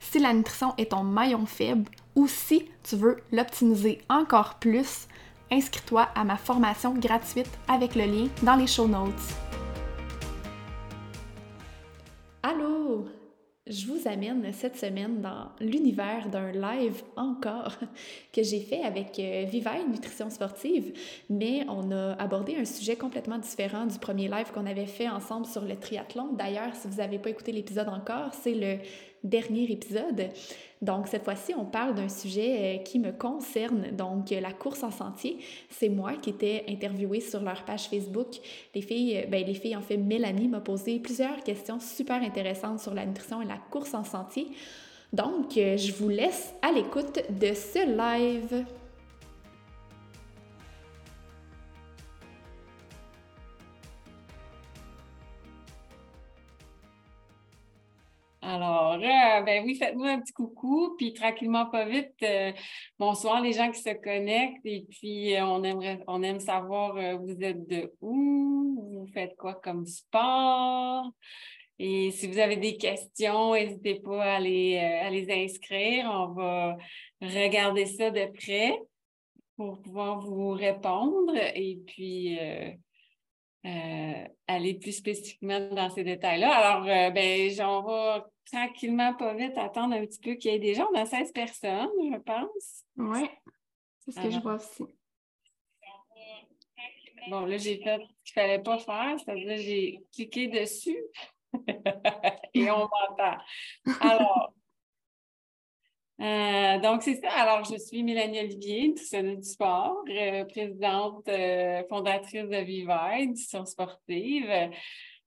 [0.00, 5.06] si la nutrition est ton maillon faible ou si tu veux l'optimiser encore plus,
[5.50, 9.12] inscris-toi à ma formation gratuite avec le lien dans les show notes.
[12.42, 13.06] Allô!
[13.68, 17.76] Je vous amène cette semaine dans l'univers d'un live encore
[18.32, 20.94] que j'ai fait avec euh, Vivaille Nutrition Sportive,
[21.28, 25.44] mais on a abordé un sujet complètement différent du premier live qu'on avait fait ensemble
[25.44, 26.32] sur le triathlon.
[26.32, 28.78] D'ailleurs, si vous n'avez pas écouté l'épisode encore, c'est le
[29.24, 30.30] dernier épisode.
[30.80, 34.90] Donc, cette fois-ci, on parle d'un sujet euh, qui me concerne, donc la course en
[34.90, 35.38] sentier.
[35.70, 38.28] C'est moi qui étais interviewée sur leur page Facebook.
[38.74, 42.94] Les filles, ben, les filles, en fait, Mélanie m'a posé plusieurs questions super intéressantes sur
[42.94, 44.48] la nutrition et la course en sentier.
[45.12, 48.64] Donc, euh, je vous laisse à l'écoute de ce live.
[58.50, 62.50] Alors, euh, ben oui, faites-nous un petit coucou, puis tranquillement, pas vite, euh,
[62.98, 67.42] bonsoir les gens qui se connectent, et puis euh, on aimerait, on aime savoir vous
[67.42, 71.12] êtes de où, vous faites quoi comme sport,
[71.78, 76.78] et si vous avez des questions, n'hésitez pas à les, à les inscrire, on va
[77.20, 78.80] regarder ça de près
[79.58, 82.38] pour pouvoir vous répondre, et puis
[83.66, 86.50] euh, aller plus spécifiquement dans ces détails-là.
[86.50, 90.58] Alors, euh, ben, on va tranquillement, pas vite, attendre un petit peu qu'il y ait
[90.58, 90.88] des gens.
[90.92, 92.84] On a 16 personnes, je pense.
[92.96, 93.28] Oui,
[94.00, 94.84] c'est ce que je vois aussi.
[97.28, 100.98] Bon, là, j'ai fait ce qu'il ne fallait pas faire, c'est-à-dire j'ai cliqué dessus
[102.54, 103.36] et on m'entend.
[104.00, 104.54] Alors,
[106.20, 107.30] euh, donc, c'est ça.
[107.30, 113.66] Alors, je suis Mélanie Olivier, nutritionniste du sport, euh, présidente euh, fondatrice de Vivaide, nutrition
[113.66, 114.50] sportive.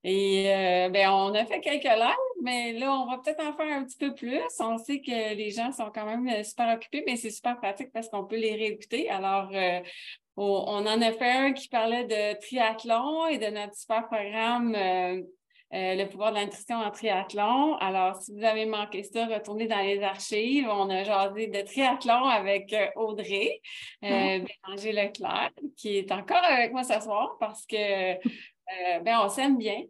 [0.04, 0.46] Et
[0.92, 3.98] ben, on a fait quelques lives, mais là, on va peut-être en faire un petit
[3.98, 4.42] peu plus.
[4.60, 8.10] On sait que les gens sont quand même super occupés, mais c'est super pratique parce
[8.10, 9.10] qu'on peut les réécouter.
[9.12, 9.52] Alors,
[10.38, 14.76] on en a fait un qui parlait de triathlon et de notre super programme
[15.74, 17.76] euh, le pouvoir de la nutrition en triathlon.
[17.78, 20.68] Alors, si vous avez manqué ça, retournez dans les archives.
[20.70, 23.62] On a jasé de triathlon avec euh, Audrey
[24.04, 28.16] euh, Bélanger Leclerc, qui est encore avec moi ce soir parce que
[29.04, 29.84] ben, on s'aime bien.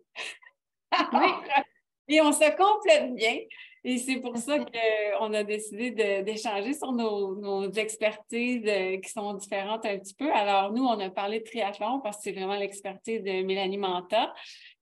[2.08, 3.38] Et on se complète bien.
[3.84, 5.90] Et c'est pour ça qu'on a décidé
[6.22, 8.70] d'échanger sur nos, expertises
[9.02, 10.31] qui sont différentes un petit peu.
[10.31, 14.34] Alors, nous, on a parlé de triathlon parce que c'est vraiment l'expertise de Mélanie Manta.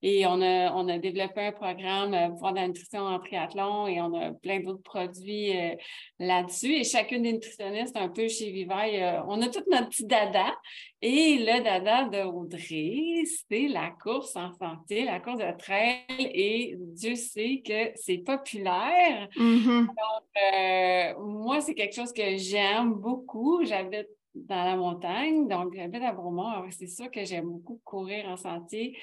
[0.02, 4.00] Et on a, on a développé un programme euh, pour la nutrition en triathlon et
[4.00, 5.74] on a plein d'autres produits euh,
[6.18, 6.72] là-dessus.
[6.72, 10.54] Et chacune des nutritionnistes, un peu chez Vivaille, euh, on a tout notre petit dada.
[11.02, 16.00] Et le dada de Audrey, c'est la course en santé, la course de trail.
[16.18, 19.28] Et Dieu sait que c'est populaire.
[19.36, 19.86] Mm-hmm.
[19.86, 23.64] Donc, moi, c'est quelque chose que j'aime beaucoup.
[23.64, 26.64] J'habite dans la montagne, donc j'habite à Bromont.
[26.70, 28.96] C'est sûr que j'aime beaucoup courir en sentier.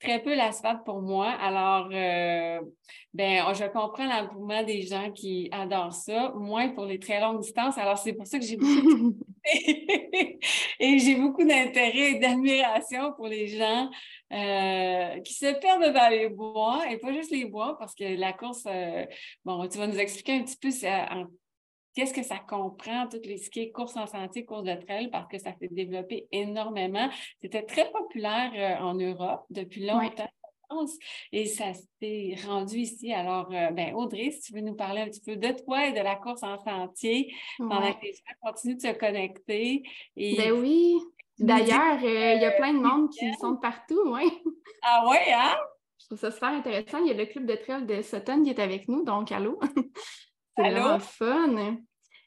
[0.00, 1.28] Très peu l'asphalte pour moi.
[1.30, 2.60] Alors, euh,
[3.12, 7.76] ben, je comprends l'engouement des gens qui adorent ça, moins pour les très longues distances.
[7.78, 9.16] Alors, c'est pour ça que j'ai beaucoup
[10.80, 13.90] et j'ai beaucoup d'intérêt et d'admiration pour les gens
[14.32, 18.32] euh, qui se perdent dans les bois, et pas juste les bois, parce que la
[18.32, 19.04] course, euh,
[19.44, 20.70] bon, tu vas nous expliquer un petit peu
[21.94, 25.38] qu'est-ce que ça comprend, toutes les skis, courses en sentier, courses de trail, parce que
[25.38, 27.08] ça s'est développé énormément.
[27.40, 30.30] C'était très populaire euh, en Europe depuis longtemps.
[31.32, 33.12] Et ça s'est rendu ici.
[33.12, 35.98] Alors, ben, Audrey, si tu veux nous parler un petit peu de toi et de
[35.98, 39.82] la course en sentier, pendant que les gens continuent de se connecter.
[40.16, 40.36] Et...
[40.36, 40.94] Ben oui,
[41.40, 44.30] D'ailleurs, euh, il y a plein de monde qui sont partout, oui.
[44.82, 45.56] Ah oui, hein?
[45.98, 46.98] Je trouve ça super intéressant.
[46.98, 49.60] Il y a le club de trail de Sutton qui est avec nous, donc allô?
[50.62, 51.76] C'est vraiment fun.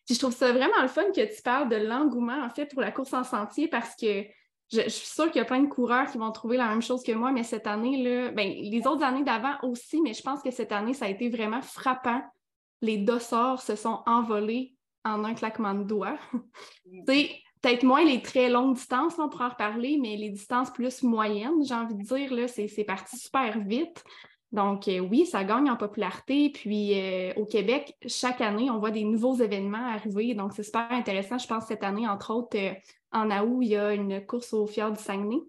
[0.10, 2.92] je trouve ça vraiment le fun que tu parles de l'engouement, en fait, pour la
[2.92, 4.26] course en sentier parce que
[4.72, 7.04] je, suis sûre qu'il y a plein de coureurs qui vont trouver la même chose
[7.04, 10.42] que moi, mais cette année, là, ben, les autres années d'avant aussi, mais je pense
[10.42, 12.22] que cette année, ça a été vraiment frappant.
[12.82, 14.76] Les dossards se sont envolés
[15.06, 16.18] en un claquement de doigts.
[17.08, 17.30] sais,
[17.62, 21.64] peut-être moins les très longues distances, on pourra en reparler, mais les distances plus moyennes,
[21.66, 24.04] j'ai envie de dire, là, c'est, parti super vite.
[24.54, 26.52] Donc, euh, oui, ça gagne en popularité.
[26.52, 30.36] Puis, euh, au Québec, chaque année, on voit des nouveaux événements arriver.
[30.36, 31.40] Donc, c'est super intéressant.
[31.40, 32.74] Je pense cette année, entre autres, euh,
[33.12, 35.42] en août, il y a une course au fjord du Saguenay.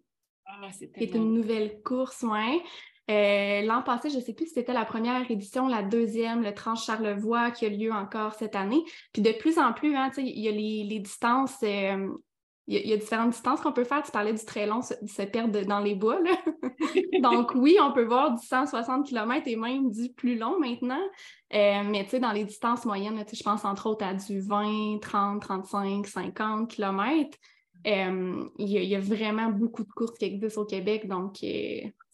[0.47, 2.25] Ah, c'est qui est une nouvelle course.
[3.11, 6.55] Euh, l'an passé, je ne sais plus si c'était la première édition, la deuxième, le
[6.55, 8.83] Tranche Charlevoix qui a lieu encore cette année.
[9.13, 11.63] Puis de plus en plus, hein, il y a les, distances,
[12.71, 14.03] euh, il, y a, différentes distances qu'on peut faire.
[14.03, 16.19] Tu parlais du très long, se, se perdre dans les bois.
[17.23, 21.03] Donc oui, on peut voir du 160 km et même du plus long maintenant.
[21.53, 26.07] Euh, mais dans les distances moyennes, je pense entre autres à du 20, 30, 35,
[26.07, 27.39] 50 km.
[27.85, 31.37] il, y a, vraiment beaucoup de courses qui existent au Québec, donc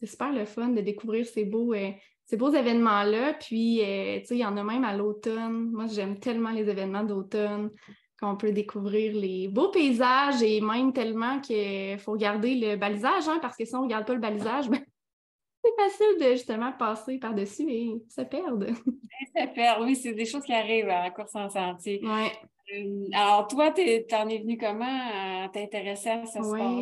[0.00, 1.90] c'est super le fun de découvrir ces beaux, euh,
[2.24, 3.34] ces beaux événements-là.
[3.34, 5.70] Puis, euh, tu sais, il y en a même à l'automne.
[5.70, 7.70] Moi, j'aime tellement les événements d'automne
[8.20, 13.38] qu'on peut découvrir les beaux paysages et même tellement qu'il faut regarder le balisage, hein,
[13.40, 14.84] parce que si on ne regarde pas le balisage, ben,
[15.64, 18.66] c'est facile de justement passer par-dessus et se perdre.
[19.36, 22.00] se perdre, oui, c'est des choses qui arrivent à la course en sentier.
[22.02, 22.32] Ouais.
[22.74, 23.82] Euh, alors, toi, tu
[24.14, 26.80] en es venu comment à t'intéresser à ce sport?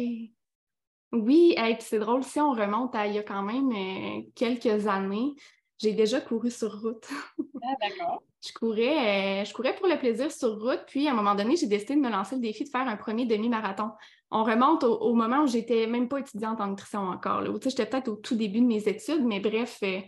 [1.12, 5.34] Oui, c'est drôle, si on remonte à il y a quand même euh, quelques années,
[5.78, 7.08] j'ai déjà couru sur route.
[7.62, 8.22] ah, d'accord.
[8.46, 11.56] Je courais, euh, je courais pour le plaisir sur route, puis à un moment donné,
[11.56, 13.90] j'ai décidé de me lancer le défi de faire un premier demi-marathon.
[14.30, 17.42] On remonte au, moment où j'étais même pas étudiante en nutrition encore.
[17.64, 20.00] J'étais peut-être au tout début de mes études, mais bref, euh,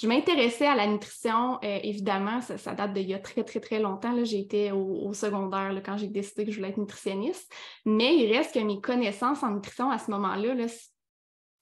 [0.00, 3.80] je m'intéressais à la nutrition, euh, évidemment, ça, date d'il y a très, très, très
[3.80, 4.14] longtemps.
[4.24, 7.52] J'étais au, secondaire quand j'ai décidé que je voulais être nutritionniste.
[7.84, 10.54] Mais il reste que mes connaissances en nutrition à ce moment-là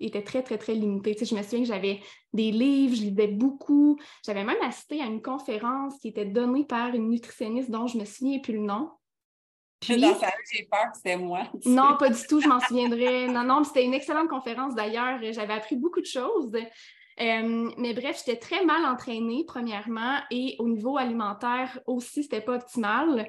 [0.01, 1.17] étaient très, très, très limitées.
[1.19, 2.01] je me souviens que j'avais
[2.33, 3.99] des livres, je lisais beaucoup.
[4.25, 8.05] J'avais même assisté à une conférence qui était donnée par une nutritionniste dont je me
[8.05, 8.91] souviens plus le nom.
[9.81, 10.01] Puis...
[10.01, 10.15] Dans
[10.53, 11.45] j'ai peur que c'était moi.
[11.65, 13.29] Non, pas du tout, je m'en souviendrai.
[13.29, 15.19] Non, non, c'était une excellente conférence d'ailleurs.
[15.33, 16.53] J'avais appris beaucoup de choses.
[17.21, 22.57] Euh, mais bref, j'étais très mal entraînée, premièrement, et au niveau alimentaire aussi, c'était pas
[22.57, 23.29] optimal.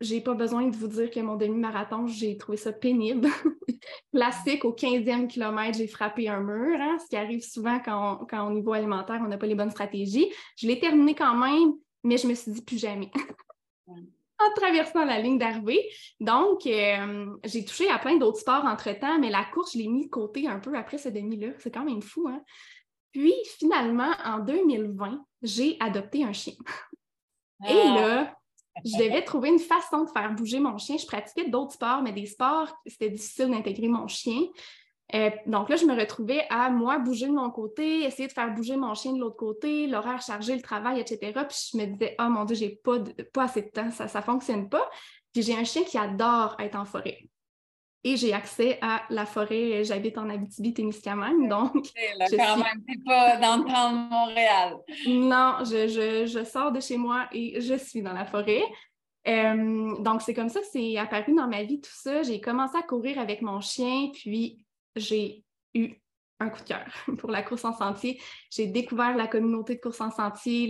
[0.00, 3.28] J'ai pas besoin de vous dire que mon demi-marathon, j'ai trouvé ça pénible.
[4.14, 8.50] Classique, au 15e kilomètre, j'ai frappé un mur, hein, ce qui arrive souvent quand, au
[8.50, 10.32] niveau alimentaire, on n'a pas les bonnes stratégies.
[10.56, 13.10] Je l'ai terminé quand même, mais je me suis dit plus jamais.
[14.40, 15.86] en traversant la ligne d'arrivée.
[16.18, 20.06] Donc, euh, j'ai touché à plein d'autres sports entre-temps, mais la course, je l'ai mis
[20.06, 21.48] de côté un peu après ce demi-là.
[21.58, 22.42] C'est quand même fou, hein?
[23.12, 26.54] Puis finalement, en 2020, j'ai adopté un chien.
[27.68, 27.94] Et ah.
[27.94, 28.39] là,
[28.84, 30.96] je devais trouver une façon de faire bouger mon chien.
[30.96, 34.40] Je pratiquais d'autres sports, mais des sports, c'était difficile d'intégrer mon chien.
[35.14, 38.54] Euh, donc là, je me retrouvais à moi bouger de mon côté, essayer de faire
[38.54, 41.32] bouger mon chien de l'autre côté, l'horaire chargé, le travail, etc.
[41.48, 42.98] Puis je me disais, oh mon Dieu, j'ai pas,
[43.32, 44.88] pas assez de temps, ça ne fonctionne pas.
[45.32, 47.18] Puis j'ai un chien qui adore être en forêt
[48.02, 49.84] et j'ai accès à la forêt.
[49.84, 51.74] J'habite en Abitibi-Témiscamingue, donc...
[52.18, 54.76] Là, quand même, t'es pas dans le temps de Montréal.
[55.06, 58.62] Non, je, sors de chez moi et je suis dans la forêt.
[59.28, 62.22] Euh, donc, c'est comme ça que c'est apparu dans ma vie, tout ça.
[62.22, 64.64] J'ai commencé à courir avec mon chien, puis
[64.96, 65.94] j'ai eu
[66.40, 66.86] un coup de cœur
[67.18, 68.20] pour la course en sentier.
[68.50, 70.68] J'ai découvert la communauté de course en sentier,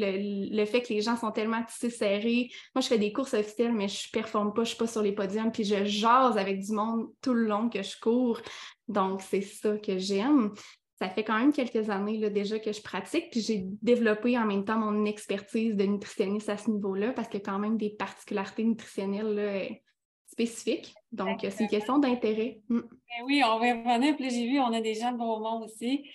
[0.52, 2.50] le, fait que les gens sont tellement tissés serrés.
[2.74, 5.12] Moi, je fais des courses officielles, mais je performe pas, je suis pas sur les
[5.12, 8.40] podiums, puis je jase avec du monde tout le long que je cours.
[8.88, 10.52] Donc, c'est ça que j'aime.
[10.98, 14.44] Ça fait quand même quelques années là, déjà que je pratique, puis j'ai développé en
[14.44, 17.78] même temps mon expertise de nutritionniste à ce niveau-là, parce qu'il y a quand même
[17.78, 19.80] des particularités nutritionnelles
[20.30, 20.94] spécifique.
[21.12, 22.60] Donc, c'est une question d'intérêt.
[22.68, 22.80] Mm.
[22.80, 24.16] Ben oui, on va revenir.
[24.16, 26.08] Puis j'ai vu, on a des gens de Beaumont aussi.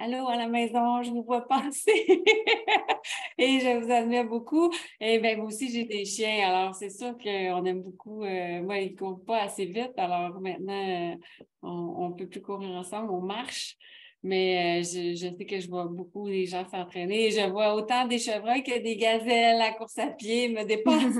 [0.00, 1.90] Allô à la maison, je vous vois passer.
[3.38, 4.72] et je vous admire beaucoup.
[5.00, 6.48] Et bien, moi aussi, j'ai des chiens.
[6.48, 8.22] Alors, c'est sûr qu'on aime beaucoup.
[8.22, 9.92] Euh, moi, ils ne courent pas assez vite.
[9.96, 11.16] Alors, maintenant, euh,
[11.62, 13.76] on ne peut plus courir ensemble, on marche.
[14.22, 17.30] Mais euh, je, sais que je vois beaucoup des gens s'entraîner.
[17.30, 19.58] Je vois autant des chevreuils que des gazelles.
[19.58, 21.14] La course à pied me dépasse.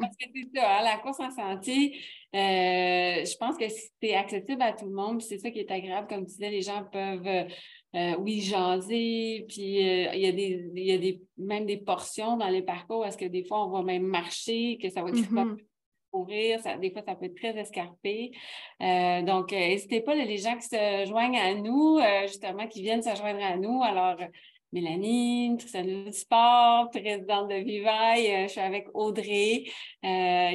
[0.00, 1.96] Parce que c'est ça, hein, la course en sentier,
[2.34, 5.20] euh, je pense que c'est accessible à tout le monde.
[5.20, 6.06] C'est ça qui est agréable.
[6.08, 7.46] Comme tu disais, les gens peuvent,
[7.94, 9.44] euh, oui, jaser.
[9.46, 13.04] Puis il y a, des, il y a des, même des portions dans les parcours
[13.04, 15.56] est-ce que des fois, on va même marcher, que ça va être mm
[16.24, 18.32] des fois, ça peut être très escarpé.
[18.82, 22.82] Euh, donc, euh, n'hésitez pas, les gens qui se joignent à nous, euh, justement, qui
[22.82, 23.82] viennent se joindre à nous.
[23.82, 24.16] Alors,
[24.72, 28.42] Mélanie, nutritionniste du sport, présidente de Vivaille.
[28.42, 29.64] je suis avec Audrey,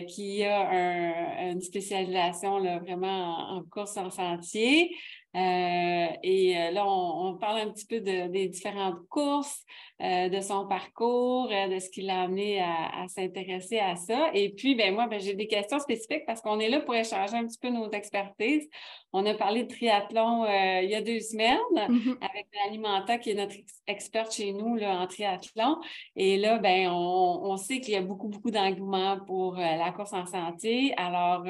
[0.08, 4.96] qui a une spécialisation là, vraiment en, course en sentier.
[5.34, 9.64] Euh, et euh, là, on, parle un petit peu des différentes courses,
[10.02, 14.30] euh, de son parcours, de ce qui l'a amené à, s'intéresser à ça.
[14.34, 17.36] Et puis, ben moi, ben, j'ai des questions spécifiques parce qu'on est là pour échanger
[17.36, 18.68] un petit peu nos expertises.
[19.14, 20.46] On a parlé de triathlon
[20.82, 22.18] il y a deux semaines mm-hmm.
[22.22, 23.56] avec Alimenta, qui est notre
[23.88, 25.78] experte chez nous là, en triathlon.
[26.16, 30.14] Et là, ben, on, on sait qu'il y a beaucoup, beaucoup d'engouement pour la course
[30.14, 30.94] en santé.
[30.98, 31.46] Alors,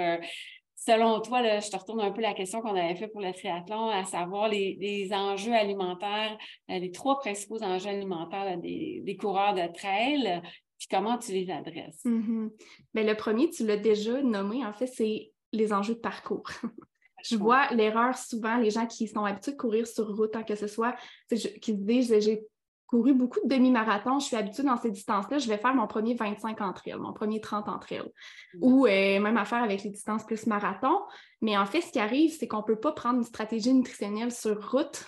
[0.83, 3.89] Selon toi, je te retourne un peu la question qu'on avait faite pour le triathlon,
[3.89, 6.35] à savoir les, enjeux alimentaires,
[6.71, 10.41] euh, les trois principaux enjeux alimentaires des, coureurs de trail,
[10.79, 12.03] puis comment tu les adresses?
[12.95, 16.49] Ben, le premier, tu l'as déjà nommé, en fait, c'est les enjeux de parcours.
[17.23, 20.55] Je vois l'erreur souvent, les gens qui sont habitués de courir sur route, hein, que
[20.55, 20.95] ce soit,
[21.29, 22.41] qui se disent j'ai
[22.91, 24.19] couru beaucoup de demi-marathons.
[24.19, 25.39] Je suis habituée dans ces distances-là.
[25.39, 28.11] Je vais faire mon premier 25 entre elles, mon premier 30 entre elles.
[28.53, 28.59] Mm.
[28.61, 30.99] Ou euh, même à faire avec les distances plus marathon.
[31.41, 34.31] Mais en fait, ce qui arrive, c'est qu'on ne peut pas prendre une stratégie nutritionnelle
[34.31, 35.05] sur route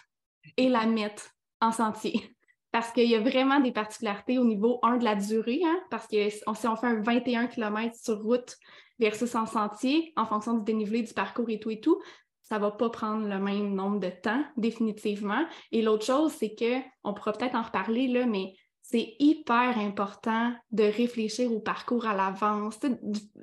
[0.55, 2.35] et la mettre en sentier.
[2.71, 6.07] Parce qu'il y a vraiment des particularités au niveau 1 de la durée, hein, parce
[6.07, 8.57] que si on fait un 21 km sur route
[8.97, 12.01] versus en sentier, en fonction du dénivelé du parcours et tout et tout,
[12.43, 15.45] ça va pas prendre le même nombre de temps, définitivement.
[15.71, 20.53] Et l'autre chose, c'est que, on pourra peut-être en reparler, là, mais c'est hyper important
[20.71, 22.77] de réfléchir au parcours à l'avance,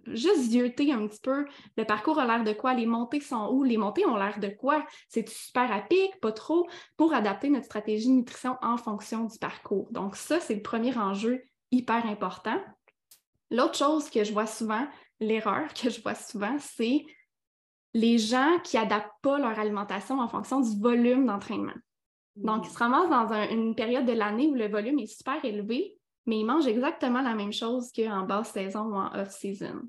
[0.06, 1.46] juste zioter un petit peu
[1.78, 4.48] le parcours a l'air de quoi, les montées sont où, les montées ont l'air de
[4.48, 9.24] quoi, c'est super à pic, pas trop, pour adapter notre stratégie de nutrition en fonction
[9.24, 9.88] du parcours.
[9.92, 11.42] Donc ça, c'est le premier enjeu
[11.72, 12.62] hyper important.
[13.50, 14.86] L'autre chose que je vois souvent,
[15.20, 17.02] l'erreur que je vois souvent, c'est
[17.94, 21.74] les gens qui n'adaptent pas leur alimentation en fonction du volume d'entraînement.
[22.36, 25.96] Donc, ils se ramassent dans une période de l'année où le volume est super élevé,
[26.26, 29.82] mais ils mangent exactement la même chose qu'en basse saison ou en off-season.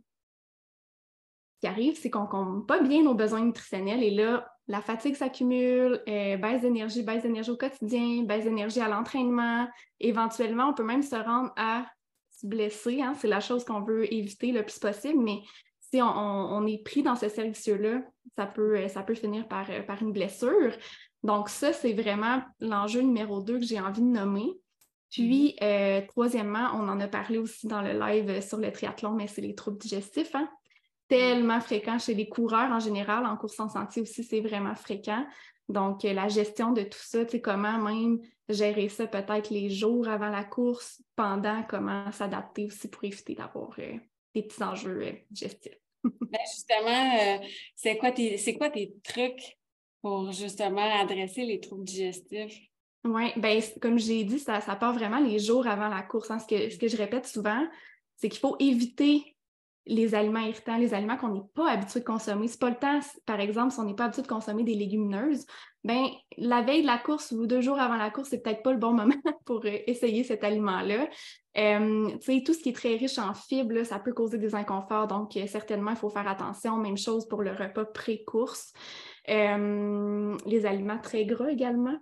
[1.55, 4.81] Ce qui arrive, c'est qu'on ne compte pas bien nos besoins nutritionnels et là, la
[4.81, 9.67] fatigue s'accumule, euh, baisse d'énergie, baisse d'énergie au quotidien, baisse d'énergie à l'entraînement.
[10.00, 11.86] Éventuellement, on peut même se rendre à
[12.29, 13.01] se blesser.
[13.01, 13.13] Hein.
[13.15, 15.41] C'est la chose qu'on veut éviter le plus possible, mais
[15.91, 18.01] si on, est pris dans ce service-là,
[18.38, 20.74] ça peut, euh, ça peut finir par, euh, par une blessure.
[21.24, 24.48] Donc, ça, c'est vraiment l'enjeu numéro deux que j'ai envie de nommer.
[25.10, 25.63] Puis, mm-hmm.
[25.63, 29.41] euh, troisièmement, on en a parlé aussi dans le live sur le triathlon, mais c'est
[29.41, 30.33] les troubles digestifs.
[30.33, 30.50] Hein?
[31.10, 35.25] Tellement fréquent chez les coureurs en général, en course en sentier aussi, c'est vraiment fréquent.
[35.67, 40.07] Donc, la gestion de tout ça, tu sais, comment même gérer ça peut-être les jours
[40.07, 43.77] avant la course, pendant, comment s'adapter aussi pour éviter d'avoir
[44.34, 45.78] des petits enjeux digestifs.
[46.04, 47.46] Ben, justement, euh,
[47.76, 49.58] c'est quoi, tes, quoi tes trucs
[50.02, 52.58] pour justement adresser les troubles digestifs?
[53.04, 56.32] Oui, ben, comme j'ai dit, ça, ça part vraiment les jours avant la course.
[56.32, 56.40] Hein.
[56.40, 57.68] Ce, que, ce que je répète souvent,
[58.16, 59.36] c'est qu'il faut éviter
[59.88, 62.48] les aliments irritants, les aliments qu'on n'est pas habitué de consommer.
[62.48, 65.46] C'est pas le temps, par exemple, si on n'est pas habitué de consommer des légumineuses,
[65.84, 66.06] ben
[66.38, 68.78] la veille de la course ou deux jours avant la course, c'est peut-être pas le
[68.78, 71.10] bon moment pour euh, essayer cet aliment-là.
[71.58, 72.10] Euh,
[72.46, 75.48] tout ce qui est très riche en fibres, ça peut causer des inconforts, donc euh,
[75.48, 76.78] certainement, il faut faire attention.
[76.78, 78.74] Même chose pour le repas pré-course.
[79.28, 81.98] les aliments très gras également.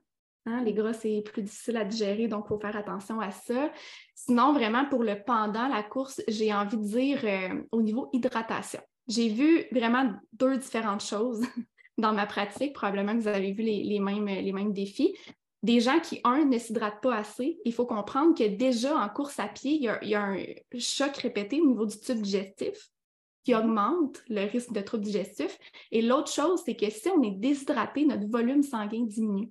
[0.63, 3.72] Les gras, c'est plus difficile à digérer, donc il faut faire attention à ça.
[4.15, 8.82] Sinon, vraiment, pour le pendant la course, j'ai envie de dire euh, au niveau hydratation.
[9.08, 11.41] J'ai vu vraiment deux différentes choses
[11.98, 12.74] dans ma pratique.
[12.74, 15.15] Probablement que vous avez vu les, mêmes, défis.
[15.63, 17.60] Des gens qui, un, ne s'hydratent pas assez.
[17.65, 20.38] Il faut comprendre que déjà en course à pied, il y a un
[20.77, 22.91] choc répété au niveau du tube digestif
[23.44, 25.58] qui augmente le risque de troubles digestifs.
[25.91, 29.50] Et l'autre chose, c'est que si on est déshydraté, notre volume sanguin diminue.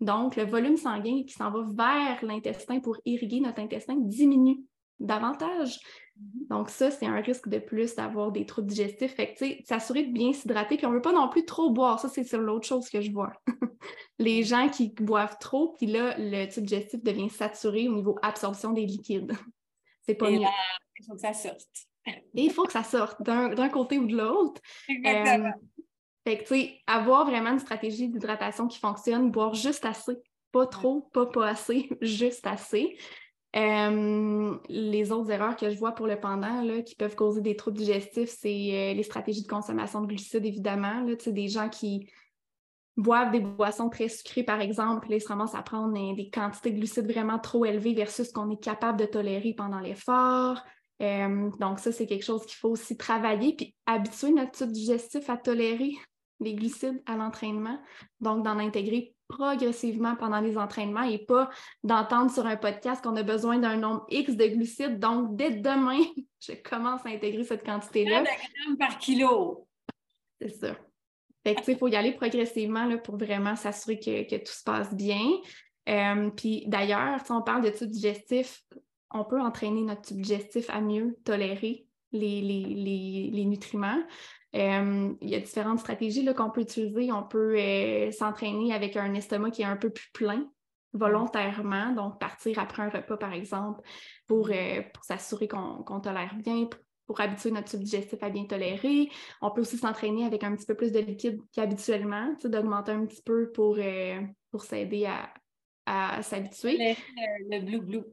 [0.00, 4.64] Donc, le volume sanguin qui s'en va vers l'intestin pour irriguer notre intestin diminue.
[4.98, 5.78] davantage.
[6.18, 6.48] Mm-hmm.
[6.48, 9.14] Donc, ça, c'est un risque de plus d'avoir des troubles digestifs.
[9.14, 10.76] Fait que, tu sais, s'assurer de bien s'hydrater.
[10.76, 12.00] Puis, on ne veut pas non plus trop boire.
[12.00, 13.32] Ça, c'est sur l'autre chose que je vois.
[14.18, 18.72] Les gens qui boivent trop, puis là, le tube digestif devient saturé au niveau absorption
[18.72, 19.32] des liquides.
[20.02, 20.40] c'est pas mieux.
[20.40, 21.90] il faut que ça sorte.
[22.06, 24.60] Et il faut que ça sorte d'un côté ou de l'autre.
[24.88, 25.48] Exactement.
[25.48, 25.50] Euh,
[26.30, 30.16] fait que, tu sais, avoir vraiment une stratégie d'hydratation qui fonctionne, boire juste assez.
[30.52, 32.96] Pas trop, pas pas assez, juste assez.
[33.56, 37.56] Euh, les autres erreurs que je vois pour le pendant là, qui peuvent causer des
[37.56, 41.02] troubles digestifs, c'est euh, les stratégies de consommation de glucides, évidemment.
[41.02, 42.08] Là, des gens qui
[42.96, 46.70] boivent des boissons très sucrées, par exemple, là, ils se ramassent à prendre des quantités
[46.70, 50.62] de glucides vraiment trop élevées versus ce qu'on est capable de tolérer pendant l'effort.
[51.02, 55.28] Euh, donc, ça, c'est quelque chose qu'il faut aussi travailler, puis habituer notre tube digestif
[55.28, 55.92] à tolérer
[56.40, 57.78] les glucides à l'entraînement.
[58.20, 61.48] Donc, d'en intégrer progressivement pendant les entraînements et pas
[61.84, 64.98] d'entendre sur un podcast qu'on a besoin d'un nombre X de glucides.
[64.98, 66.00] Donc, dès demain,
[66.40, 68.22] je commence à intégrer cette quantité-là.
[68.24, 69.66] grammes par kilo.
[70.40, 70.76] C'est ça.
[71.44, 74.94] Fait que, il faut y aller progressivement là, pour vraiment s'assurer que, tout se passe
[74.94, 75.24] bien.
[75.88, 78.62] Euh, puis d'ailleurs, si on parle de tube digestif,
[79.10, 84.02] on peut entraîner notre tube digestif à mieux tolérer les, les nutriments.
[84.56, 87.12] Euh, il y a différentes stratégies qu'on peut utiliser.
[87.12, 90.50] On peut euh, s'entraîner avec un estomac qui est un peu plus plein
[90.92, 93.80] volontairement, donc partir après un repas, par exemple,
[94.26, 96.68] pour, euh, s'assurer qu'on tolère bien,
[97.06, 99.08] pour, habituer notre tube digestif à bien tolérer.
[99.40, 103.22] On peut aussi s'entraîner avec un petit peu plus de liquide qu'habituellement, d'augmenter un petit
[103.22, 103.78] peu pour,
[104.50, 105.32] pour s'aider à,
[105.86, 106.76] à s'habituer.
[106.78, 108.04] Le, le blue blue.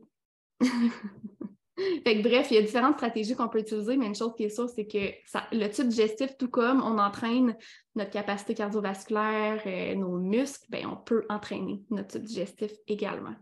[2.03, 4.49] Fait bref, il y a différentes stratégies qu'on peut utiliser, mais une chose qui est
[4.49, 5.11] sûre, c'est que
[5.51, 7.55] le tube digestif, tout comme on entraîne
[7.95, 13.35] notre capacité cardiovasculaire, euh, nos muscles, ben, on peut entraîner notre tube digestif également.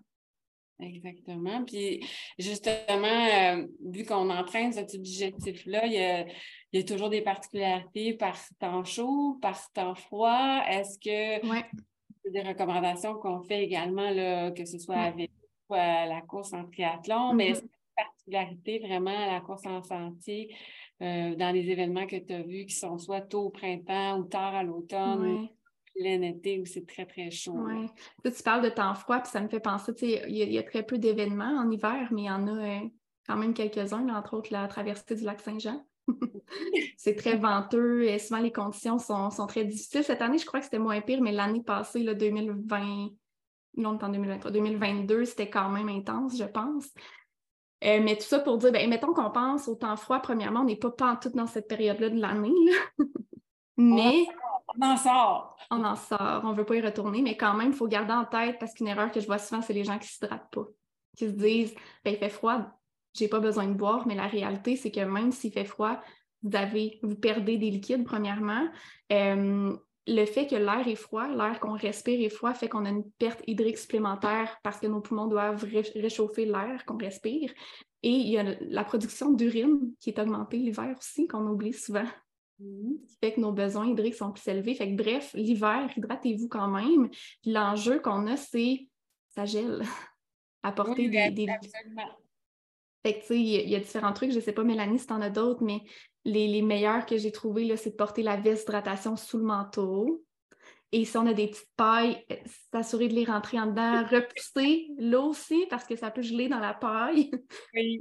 [0.82, 1.64] Exactement.
[1.64, 2.06] Puis
[2.38, 2.74] justement,
[3.08, 6.28] euh, vu qu'on entraîne ce tube digestif-là, il
[6.74, 10.62] y, a, toujours des particularités par temps chaud, par temps froid.
[10.68, 11.64] Est-ce que ouais.
[12.30, 15.32] des recommandations qu'on fait également, là, que ce soit avec
[15.70, 17.54] la course en triathlon, mais
[17.96, 20.56] particularité vraiment à la course en sentier
[21.02, 24.24] euh, dans les événements que tu as vus qui sont soit tôt au printemps ou
[24.24, 25.50] tard à l'automne
[25.96, 27.58] plein été où c'est très, très chaud.
[27.58, 27.88] Oui.
[28.24, 30.64] Tu parles de temps froid, puis ça me fait penser, tu sais, il y, a
[30.64, 32.90] très peu d'événements en hiver, mais il y en a euh,
[33.28, 35.86] quand même quelques-uns, entre autres la traversée du lac Saint-Jean.
[36.98, 40.04] c'est très venteux et souvent les conditions sont, très difficiles.
[40.04, 43.10] Cette année, je crois que c'était moins pire, mais l'année passée, le 2020,
[43.78, 46.94] non, en 2023, 2022, c'était quand même intense, je pense.
[47.86, 50.66] Euh, mais tout ça pour dire, ben, mettons qu'on pense au temps froid, premièrement, on
[50.66, 52.54] n'est pas tout dans cette période-là de l'année.
[53.78, 54.26] mais.
[54.78, 55.58] On en sort.
[55.70, 56.42] On en sort.
[56.44, 58.74] On ne veut pas y retourner, mais quand même, il faut garder en tête, parce
[58.74, 60.66] qu'une erreur que je vois souvent, c'est les gens qui ne s'hydratent pas,
[61.16, 62.62] qui se disent, ben, il fait froid,
[63.14, 66.02] j'ai pas besoin de boire, mais la réalité, c'est que même s'il fait froid,
[66.44, 68.68] vous avez, vous perdez des liquides, premièrement.
[69.12, 69.76] Euh,
[70.08, 73.10] le fait que l'air est froid, l'air qu'on respire est froid, fait qu'on a une
[73.12, 75.64] perte hydrique supplémentaire parce que nos poumons doivent
[75.96, 77.52] réchauffer l'air qu'on respire.
[78.04, 82.06] Et il y a la production d'urine qui est augmentée l'hiver aussi, qu'on oublie souvent.
[82.58, 82.94] Mmh.
[83.06, 84.76] qui fait que nos besoins hydriques sont plus élevés.
[84.76, 87.10] Fait que bref, l'hiver, hydratez-vous quand même.
[87.46, 88.88] L'enjeu qu'on a, c'est
[89.30, 89.84] ça gèle.
[90.64, 91.48] Apporter des, des...
[93.06, 94.32] Fait que tu sais, il y, a différents trucs.
[94.32, 95.82] Je sais pas, Mélanie, si tu en as d'autres, mais
[96.24, 100.26] les, meilleurs que j'ai trouvés, c'est de porter la veste d'hydratation sous le manteau.
[100.92, 102.36] Et si on a des petites pailles, euh,
[102.72, 106.58] s'assurer de les rentrer en dedans, repousser l'eau aussi, parce que ça peut geler dans
[106.58, 107.30] la paille.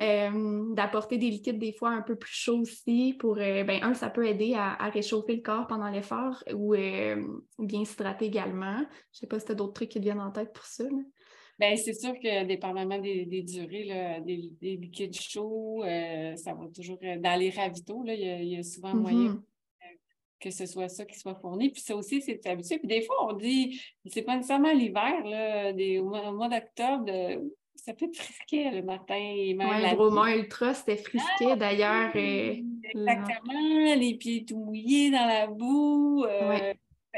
[0.03, 3.93] Euh, d'apporter des liquides des fois un peu plus chauds aussi pour, euh, ben, un,
[3.93, 6.75] ça peut aider à, réchauffer le corps pendant l'effort ou
[7.59, 8.77] bien s'hydrater également.
[8.79, 10.65] Je ne sais pas si tu as d'autres trucs qui te viennent en tête pour
[10.65, 10.85] ça.
[11.59, 16.99] Bien, c'est sûr que dépendamment des, durées, des, liquides chauds, euh, ça va toujours.
[17.05, 19.43] Euh, dans les ravitaux, là, il, y a, souvent moyen mm-hmm.
[20.41, 21.71] que ce soit ça qui soit fourni.
[21.71, 22.79] Puis ça aussi, c'est habitué.
[22.79, 25.15] Puis des fois, on dit, c'est pas nécessairement l'hiver,
[26.03, 27.41] au mois, d'octobre,
[27.77, 29.15] ça peut être frisqué le matin.
[29.15, 32.11] Oui, le roman ultra, c'était frisqué ah, d'ailleurs.
[32.17, 36.25] Euh, exactement, les pieds tout mouillés dans la boue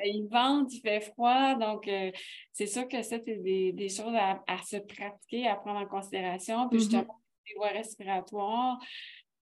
[0.04, 1.54] il vente, il fait froid.
[1.54, 2.10] Donc, euh,
[2.52, 6.68] c'est sûr que ça, c'est des, choses à, se pratiquer, à prendre en considération.
[6.68, 6.82] Puis, mm-hmm.
[6.82, 8.78] justement, les voies respiratoires,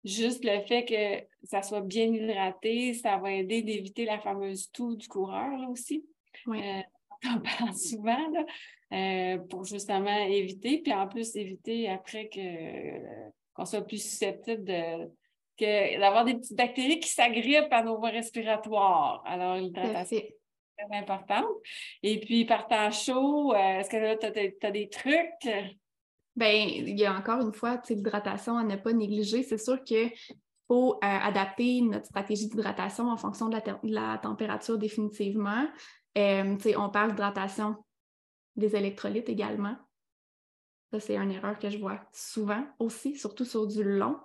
[0.04, 4.96] juste le fait que ça soit bien hydraté, ça va aider d'éviter la fameuse toux
[4.96, 6.04] du coureur là, aussi.
[6.46, 6.60] Oui.
[6.62, 6.82] Euh,
[7.24, 8.44] on en parle souvent là,
[8.92, 15.10] euh, pour justement éviter, puis en plus éviter après que qu'on soit plus susceptible de
[15.98, 19.22] d'avoir des petites bactéries qui s'agrippent à nos voies respiratoires.
[19.26, 20.20] Alors, l'hydratation,
[20.78, 21.46] très importante.
[22.02, 25.76] Et puis, par temps chaud, euh, est-ce que tu as, des trucs?
[26.36, 29.42] Ben, il y a encore une fois l'hydratation à ne pas négliger.
[29.42, 30.12] C'est sûr qu'il
[30.68, 35.66] faut euh, adapter notre stratégie d'hydratation en fonction de la, température définitivement.
[36.16, 37.76] Euh, on parle d'hydratation
[38.56, 39.76] des électrolytes également.
[40.92, 44.16] Ça, c'est une erreur que je vois souvent aussi, surtout sur du long,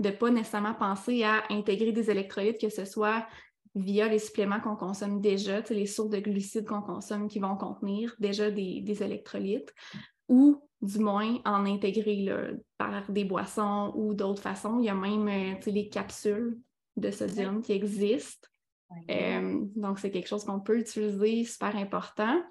[0.00, 3.26] de ne pas nécessairement penser à intégrer des électrolytes, que ce soit
[3.74, 8.14] via les suppléments qu'on consomme déjà, les sources de glucides qu'on consomme qui vont contenir
[8.18, 9.72] déjà des, électrolytes,
[10.28, 12.28] ou du moins en intégrer
[12.78, 14.78] par des boissons ou d'autres façons.
[14.78, 16.58] Il y a même euh, les capsules
[16.96, 18.48] de sodium qui existent.
[19.10, 22.42] Euh, donc, c'est quelque chose qu'on peut utiliser, super important.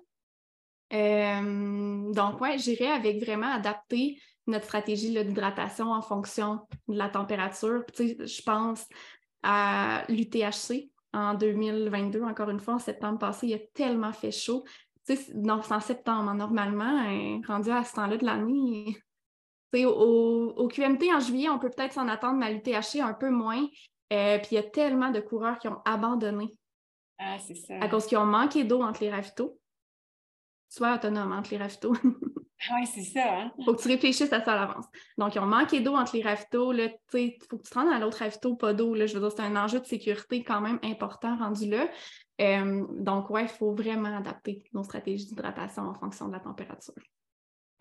[0.93, 7.83] Euh, donc, ouais, j'irais avec vraiment adapter notre stratégie d'hydratation en fonction de la température.
[7.97, 8.87] je pense
[9.43, 14.63] à l'UTHC en 2022, encore une fois, en septembre passé, il a tellement fait chaud.
[15.07, 18.97] Tu sais, en septembre, normalement, hein, rendu à ce temps-là de l'année,
[19.73, 23.29] au, au, QMT en juillet, on peut peut-être s'en attendre, mais à l'UTHC, un peu
[23.29, 23.65] moins.
[24.11, 26.55] Euh, puis il y a tellement de coureurs qui ont abandonné.
[27.19, 27.75] Ah, c'est ça.
[27.79, 29.59] À cause qu'ils ont manqué d'eau entre les ravitaux
[30.69, 31.95] sois autonome entre les ravitaux.
[32.73, 33.39] oui, c'est ça.
[33.39, 33.51] Hein?
[33.63, 34.85] faut que tu réfléchisses à ça à l'avance.
[35.17, 36.73] Donc, ils ont manqué d'eau entre les ravitaux.
[36.73, 38.95] Il faut que tu te rendes à l'autre ravito, pas d'eau.
[38.95, 41.87] Je veux dire, c'est un enjeu de sécurité quand même important rendu là.
[42.41, 46.93] Euh, donc, oui, il faut vraiment adapter nos stratégies d'hydratation en fonction de la température.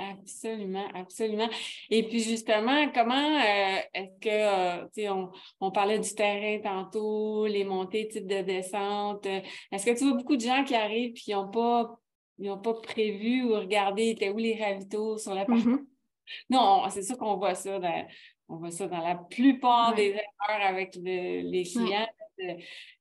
[0.01, 1.49] Absolument, absolument.
[1.91, 7.47] Et puis justement, comment euh, est-ce que, euh, tu sais, on, parlait du terrain tantôt,
[7.47, 9.27] les montées, type de descente.
[9.27, 11.99] Est-ce que tu vois beaucoup de gens qui arrivent et qui n'ont pas
[12.39, 15.65] ils n'ont pas prévu ou regardé étaient où les ravitaux sur la partie.
[15.65, 15.87] Mm-hmm.
[16.51, 18.07] Non, c'est sûr qu'on voit ça dans,
[18.49, 22.07] on voit ça dans la plupart des erreurs avec les clients.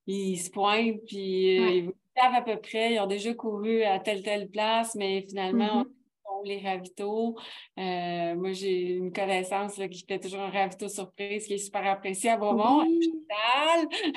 [0.07, 3.99] Ils se pointent, puis euh, ils savent à peu près, ils ont déjà couru à
[3.99, 6.39] telle, telle place, mais finalement, mm-hmm.
[6.39, 7.37] on les ravitaux.
[7.77, 12.31] Euh, moi, j'ai une connaissance qui fait toujours un ravito surprise qui est super apprécié
[12.31, 12.85] à Beaumont,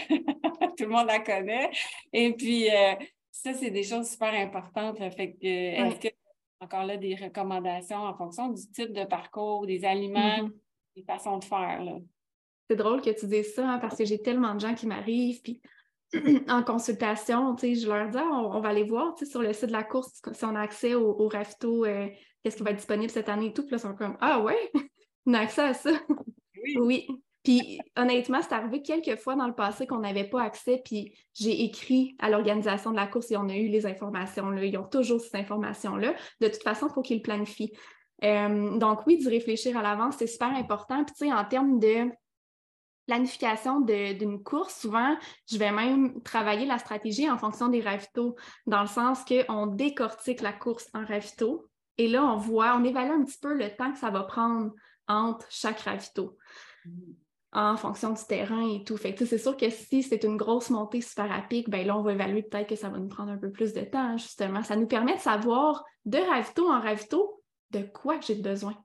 [0.08, 1.70] Tout le monde la connaît.
[2.12, 2.94] Et puis, euh,
[3.42, 4.98] ça, c'est des choses super importantes.
[4.98, 6.14] Fait que, est-ce que
[6.60, 10.52] encore là des recommandations en fonction du type de parcours, des aliments, mm-hmm.
[10.96, 11.82] des façons de faire?
[12.68, 15.40] C'est drôle que tu dises ça hein, parce que j'ai tellement de gens qui m'arrivent
[15.42, 15.60] puis
[16.48, 19.84] en consultation, je leur dis ah, on, va aller voir sur le site de la
[19.84, 22.08] course si on a accès au, au euh,
[22.42, 23.62] qu'est-ce qui va être disponible cette année et tout.
[23.62, 24.70] Puis là, ils sont comme Ah ouais,
[25.26, 25.90] on a accès à ça.
[26.62, 26.76] Oui.
[26.78, 27.06] oui.
[27.42, 31.64] Puis honnêtement, c'est arrivé quelques fois dans le passé qu'on n'avait pas accès, puis j'ai
[31.64, 34.64] écrit à l'organisation de la course et on a eu les informations là.
[34.64, 36.14] Ils ont toujours ces informations-là.
[36.40, 37.72] De toute façon, il faut qu'ils planifient.
[38.24, 41.04] Euh, donc oui, d'y réfléchir à l'avance, c'est super important.
[41.04, 42.10] Puis tu sais, en termes de
[43.06, 45.16] planification d'une course, souvent,
[45.50, 50.42] je vais même travailler la stratégie en fonction des ravitaux, dans le sens qu'on décortique
[50.42, 53.92] la course en ravito et là, on voit, on évalue un petit peu le temps
[53.92, 54.72] que ça va prendre
[55.06, 56.34] entre chaque ravito.
[57.52, 58.96] En fonction du terrain et tout.
[58.96, 62.02] Fait c'est sûr que si c'est une grosse montée super à pic, ben là, on
[62.02, 64.62] va évaluer peut-être que ça va nous prendre un peu plus de temps, justement.
[64.62, 68.76] Ça nous permet de savoir de ravito en ravito de quoi j'ai besoin.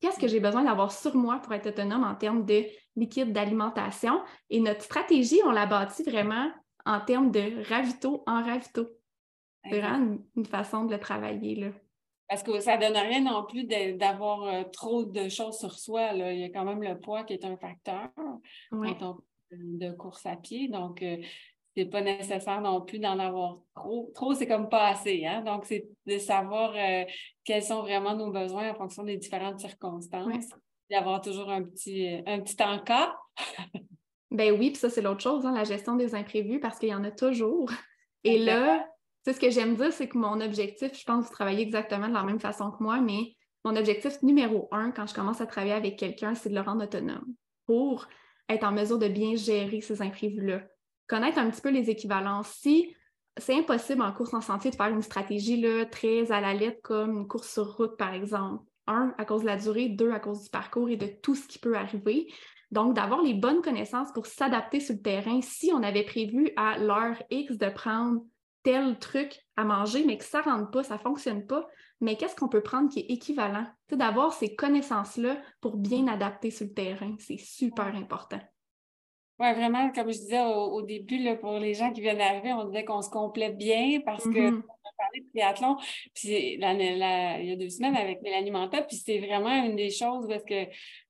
[0.00, 4.22] Qu'est-ce que j'ai besoin d'avoir sur moi pour être autonome en termes de liquide d'alimentation?
[4.48, 6.52] Et notre stratégie, on l'a bâtie vraiment
[6.86, 8.88] en termes de ravito en ravito.
[9.64, 11.56] C'est vraiment une, façon de le travailler.
[11.56, 11.68] Là.
[12.28, 16.12] Parce que ça ne donne rien non plus d'avoir euh, trop de choses sur soi.
[16.12, 18.10] Il y a quand même le poids qui est un facteur
[19.50, 20.68] de course à pied.
[20.68, 21.16] Donc, euh,
[21.74, 24.10] ce n'est pas nécessaire non plus d'en avoir trop.
[24.14, 25.24] Trop, c'est comme pas assez.
[25.24, 25.42] Hein?
[25.42, 27.04] Donc, c'est de savoir euh,
[27.44, 30.50] quels sont vraiment nos besoins en fonction des différentes circonstances.
[30.90, 33.14] D'avoir toujours un petit, un petit encas.
[34.30, 36.94] ben oui, puis ça, c'est l'autre chose, hein, la gestion des imprévus, parce qu'il y
[36.94, 37.70] en a toujours.
[38.24, 38.86] Et là,
[39.32, 42.14] ce que j'aime dire, c'est que mon objectif, je pense que vous travaillez exactement de
[42.14, 45.74] la même façon que moi, mais mon objectif numéro un quand je commence à travailler
[45.74, 47.26] avec quelqu'un, c'est de le rendre autonome
[47.66, 48.06] pour
[48.48, 50.62] être en mesure de bien gérer ces imprévus-là.
[51.06, 52.48] Connaître un petit peu les équivalences.
[52.48, 52.94] Si
[53.36, 56.80] c'est impossible en course en sentier de faire une stratégie là, très à la lettre
[56.82, 58.64] comme une course sur route, par exemple.
[58.86, 61.46] Un, à cause de la durée, deux, à cause du parcours et de tout ce
[61.46, 62.26] qui peut arriver.
[62.70, 65.40] Donc, d'avoir les bonnes connaissances pour s'adapter sur le terrain.
[65.42, 68.22] Si on avait prévu à l'heure X de prendre
[68.62, 71.66] tel truc à manger, mais que ça ne rentre pas, ça ne fonctionne pas.
[72.00, 73.66] Mais qu'est-ce qu'on peut prendre qui est équivalent?
[73.90, 78.40] D'avoir ces connaissances-là pour bien adapter sur le terrain, c'est super important.
[79.40, 82.64] Oui, vraiment, comme je disais au, début, là, pour les gens qui viennent d'arriver, on
[82.64, 84.62] disait qu'on se complète bien parce que mm-hmm.
[84.68, 85.76] on a parlé de triathlon,
[86.12, 90.26] puis il y a deux semaines avec Mélanie Manta, puis c'est vraiment une des choses
[90.26, 90.66] parce que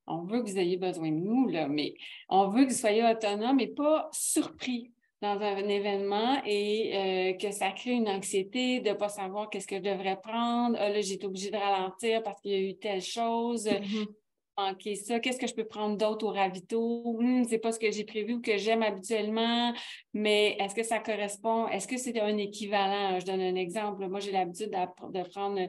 [0.07, 1.95] on veut que vous ayez besoin de nous, là, mais
[2.29, 7.51] on veut que vous soyez autonome et pas surpris dans un, événement et euh, que
[7.51, 10.77] ça crée une anxiété de ne pas savoir qu'est-ce que je devrais prendre.
[10.79, 13.67] Ah, là, j'ai été obligée de ralentir parce qu'il y a eu telle chose.
[13.67, 14.07] Mm-hmm.
[14.57, 17.03] manquer ça, qu'est-ce que je peux prendre d'autre au ravito?
[17.19, 19.73] Hum, c'est pas ce que j'ai prévu ou que j'aime habituellement,
[20.15, 21.69] mais est-ce que ça correspond?
[21.69, 23.19] Est-ce que c'est un équivalent?
[23.19, 24.07] Je donne un exemple.
[24.09, 25.61] Moi, j'ai l'habitude de prendre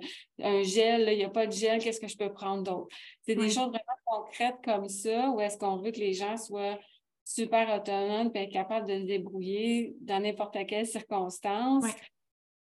[0.41, 1.07] un gel.
[1.12, 2.88] il n'y a pas de gel, qu'est-ce que je peux prendre d'autre?
[3.21, 6.77] C'est des choses vraiment concrètes comme ça, ou est-ce qu'on veut que les gens soient
[7.30, 11.86] super autonome et être capable de se débrouiller dans n'importe quelle circonstance.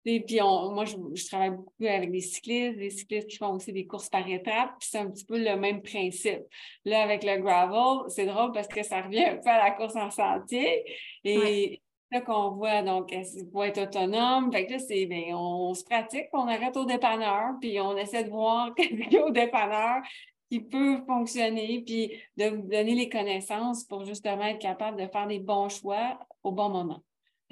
[0.04, 3.86] Et puis, moi, je, travaille beaucoup avec des cyclistes, des cyclistes qui font aussi des
[3.86, 6.42] courses par étapes, puis c'est un petit peu le même principe.
[6.84, 9.96] Là, avec le gravel, c'est drôle parce que ça revient un peu à la course
[9.96, 10.84] en sentier.
[11.24, 11.80] Et
[12.12, 13.12] là qu'on voit, donc,
[13.50, 17.54] pour être autonome, fait que là, c'est, bien, on, se pratique, on arrête au dépanneur,
[17.60, 20.02] puis on essaie de voir qu'est-ce qu'il y a au dépanneur,
[20.52, 25.26] qui peut fonctionner, puis de vous donner les connaissances pour justement être capable de faire
[25.26, 27.02] les bons choix au bon moment.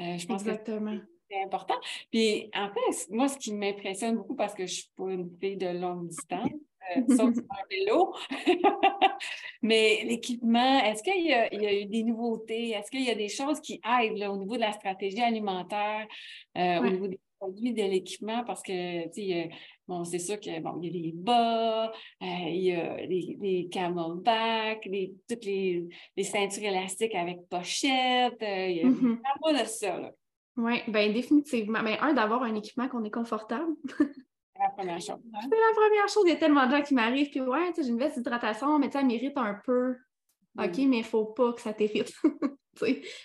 [0.01, 0.99] Euh, je pense Exactement.
[0.99, 1.77] que c'est important.
[2.11, 5.57] Puis en fait, moi, ce qui m'impressionne beaucoup, parce que je suis pas une fille
[5.57, 6.51] de longue distance,
[6.95, 8.15] euh, sauf un vélo,
[9.63, 12.73] mais l'équipement, est-ce qu'il y, a eu des nouveautés?
[12.73, 16.07] Est-ce qu'il y a des choses qui aident au niveau de la stratégie alimentaire,
[16.59, 18.45] euh, au niveau des de l'équipement?
[18.45, 19.51] Parce que, tu sais,
[19.91, 23.69] Bon, c'est sûr qu'il bon, y a les bas, euh, il y a les, les
[23.69, 28.41] camelback, les, toutes les, les, ceintures élastiques avec pochette.
[28.41, 29.61] Euh, il y a mm -hmm.
[29.61, 30.13] de ça.
[30.57, 31.83] Oui, bien définitivement.
[31.83, 33.73] Mais un, d'avoir un équipement qu'on est confortable.
[33.99, 34.05] C'est
[34.63, 35.23] la première chose.
[35.35, 35.41] Hein.
[35.43, 36.25] C'est la première chose.
[36.27, 38.93] Il y a tellement de gens qui m'arrivent, puis ouais, j'ai une veste d'hydratation, mais
[38.93, 39.97] ça mérite un peu.
[40.57, 42.13] OK, mais il ne faut pas que ça t'évite.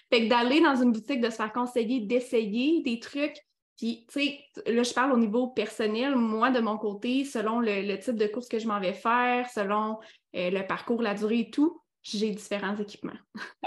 [0.09, 3.39] fait que d'aller dans une boutique, de se faire conseiller, d'essayer des trucs
[3.77, 6.15] puis, tu sais, là, je parle au niveau personnel.
[6.15, 9.99] Moi, de mon côté, selon le, type de course que je m'en vais faire, selon
[10.35, 13.17] euh, le parcours, la durée et tout, j'ai différents équipements.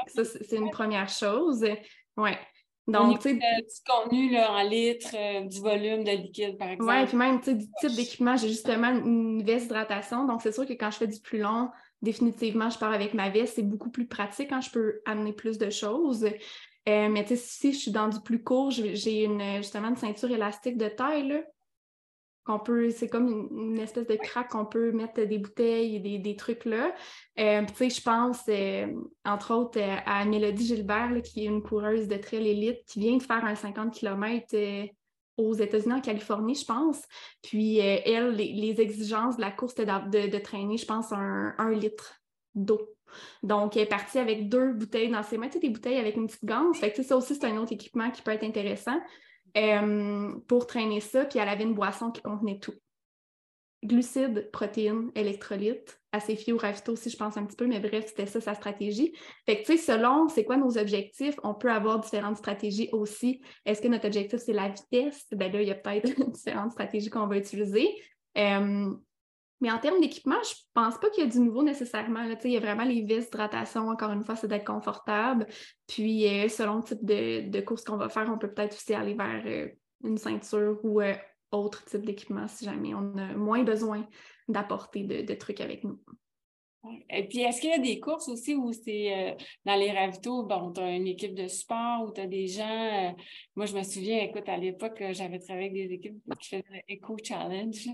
[0.06, 1.66] ça, c'est une première chose.
[2.16, 2.38] Ouais.
[2.86, 3.34] Donc, tu sais.
[3.34, 3.40] Du
[3.86, 6.90] contenu là, en litres, euh, du volume de liquide, par exemple.
[6.90, 10.24] Oui, puis même, tu sais, du type d'équipement, j'ai justement une veste d'hydratation.
[10.24, 11.68] Donc, c'est sûr que quand je fais du plus long,
[12.00, 13.56] définitivement, je pars avec ma veste.
[13.56, 16.26] C'est beaucoup plus pratique quand je peux amener plus de choses.
[16.88, 19.96] Euh, mais tu sais, si je suis dans du plus court, j'ai une, justement une
[19.96, 21.44] ceinture élastique de taille,
[22.44, 26.18] qu'on peut, c'est comme une, espèce de craque qu'on peut mettre des bouteilles et des,
[26.18, 26.94] des trucs là.
[27.38, 28.86] Euh, tu sais, je pense, euh,
[29.26, 33.22] entre autres, à Mélodie Gilbert, qui est une coureuse de trail élite, qui vient de
[33.22, 34.56] faire un 50 km
[35.36, 37.02] aux États-Unis, en Californie, je pense.
[37.42, 41.70] Puis, elle, les, exigences de la course, c'était de, de, traîner, je pense, un, un
[41.70, 42.14] litre
[42.54, 42.97] d'eau
[43.42, 46.16] donc, elle est partie avec deux bouteilles dans ses mains, tu sais, des bouteilles avec
[46.16, 46.78] une petite ganse.
[46.78, 48.98] Fait que, ça aussi, c'est un autre équipement qui peut être intéressant
[49.56, 51.24] euh, pour traîner ça.
[51.24, 52.74] Puis, elle avait une boisson qui contenait tout.
[53.84, 56.00] Glucides, protéines, électrolytes.
[56.10, 59.12] Assez fier au aussi, je pense un petit peu, mais bref, c'était ça sa stratégie.
[59.46, 63.40] Fait que, tu sais, selon c'est quoi nos objectifs, on peut avoir différentes stratégies aussi.
[63.66, 65.26] Est-ce que notre objectif, c'est la vitesse?
[65.32, 67.88] Ben là, il y a peut-être différentes stratégies qu'on va utiliser.
[68.36, 68.90] Euh,
[69.60, 72.24] mais en termes d'équipement, je pense pas qu'il y a du nouveau nécessairement.
[72.44, 75.46] Il y a vraiment les vis d'hydratation, encore une fois, c'est d'être confortable.
[75.86, 78.94] Puis euh, selon le type de, de course qu'on va faire, on peut peut-être aussi
[78.94, 79.68] aller vers euh,
[80.04, 81.14] une ceinture ou euh,
[81.50, 84.06] autre type d'équipement si jamais on a moins besoin
[84.48, 86.00] d'apporter de, trucs avec nous.
[87.10, 90.44] Et puis, est-ce qu'il y a des courses aussi où c'est euh, dans les ravitaux,
[90.44, 92.68] bon, tu as une équipe de sport ou tu as des gens.
[92.68, 93.10] Euh,
[93.56, 96.84] moi, je me souviens, écoute, à l'époque, euh, j'avais travaillé avec des équipes qui faisaient
[96.88, 97.88] Eco Challenge.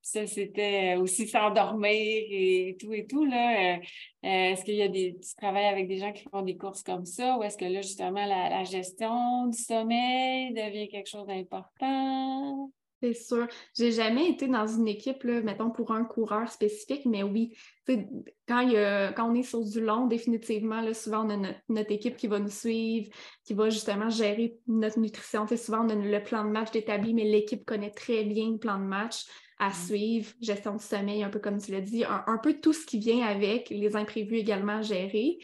[0.00, 3.24] Ça, c'était aussi s'endormir et tout et tout.
[3.24, 3.78] Là.
[4.22, 5.16] est-ce qu'il y a des.
[5.20, 7.82] Tu travailles avec des gens qui font des courses comme ça ou est-ce que là,
[7.82, 12.70] justement, la gestion du sommeil devient quelque chose d'important?
[13.02, 13.48] C'est sûr.
[13.76, 17.56] J'ai jamais été dans une équipe, là, mettons, pour un coureur spécifique, mais oui,
[17.88, 22.16] quand, il quand on est sur du long, définitivement, là, souvent, on a notre, équipe
[22.16, 23.10] qui va nous suivre,
[23.44, 25.46] qui va justement gérer notre nutrition.
[25.48, 28.78] souvent, on a le plan de match établi, mais l'équipe connaît très bien le plan
[28.78, 29.24] de match
[29.58, 29.72] à mm.
[29.72, 32.86] suivre, gestion du sommeil, un peu comme tu l'as dit, un, un, peu tout ce
[32.86, 35.38] qui vient avec, les imprévus également gérés.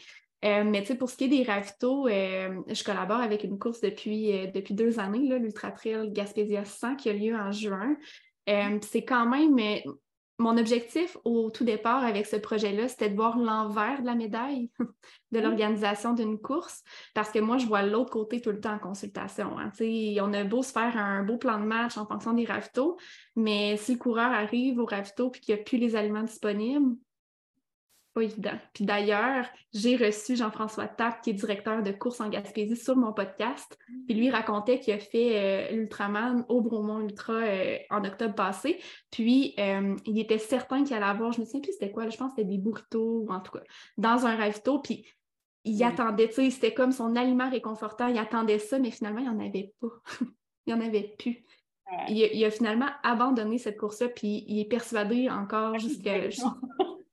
[0.45, 4.31] Euh, mais pour ce qui est des ravitaux, euh, je collabore avec une course depuis,
[4.33, 7.95] euh, depuis deux années, l'Ultra Trail Gaspésia 100 qui a lieu en juin.
[8.81, 9.59] c'est quand même
[10.39, 14.71] mon objectif au tout départ avec ce projet-là, c'était de voir l'envers de la médaille
[15.31, 16.81] de l'organisation d'une course,
[17.13, 19.59] parce que moi, je vois l'autre côté tout le temps en consultation.
[19.59, 19.71] Hein.
[20.21, 22.97] On a beau se faire un beau plan de match en fonction des ravitaux,
[23.35, 26.95] mais si le coureur arrive au ravito et qu'il n'y a plus les aliments disponibles,
[28.13, 28.57] pas évident.
[28.73, 33.13] Puis d'ailleurs, j'ai reçu Jean-François Tapp, qui est directeur de course en Gaspésie, sur mon
[33.13, 33.77] podcast.
[34.07, 38.79] Puis lui racontait qu'il a fait euh, l'Ultraman au Bromont Ultra euh, en octobre passé.
[39.11, 42.17] Puis euh, il était certain qu'il allait avoir, je me souviens plus c'était quoi, je
[42.17, 43.63] pense que c'était des burritos ou en tout cas,
[43.97, 44.79] dans un ravito.
[44.79, 45.05] Puis
[45.65, 49.29] il attendait, tu sais, c'était comme son aliment réconfortant, il attendait ça, mais finalement, il
[49.29, 49.87] n'y en avait pas.
[50.65, 51.43] il n'y en avait plus.
[52.07, 56.29] Il, a finalement abandonné cette course-là, puis il est persuadé encore jusqu'à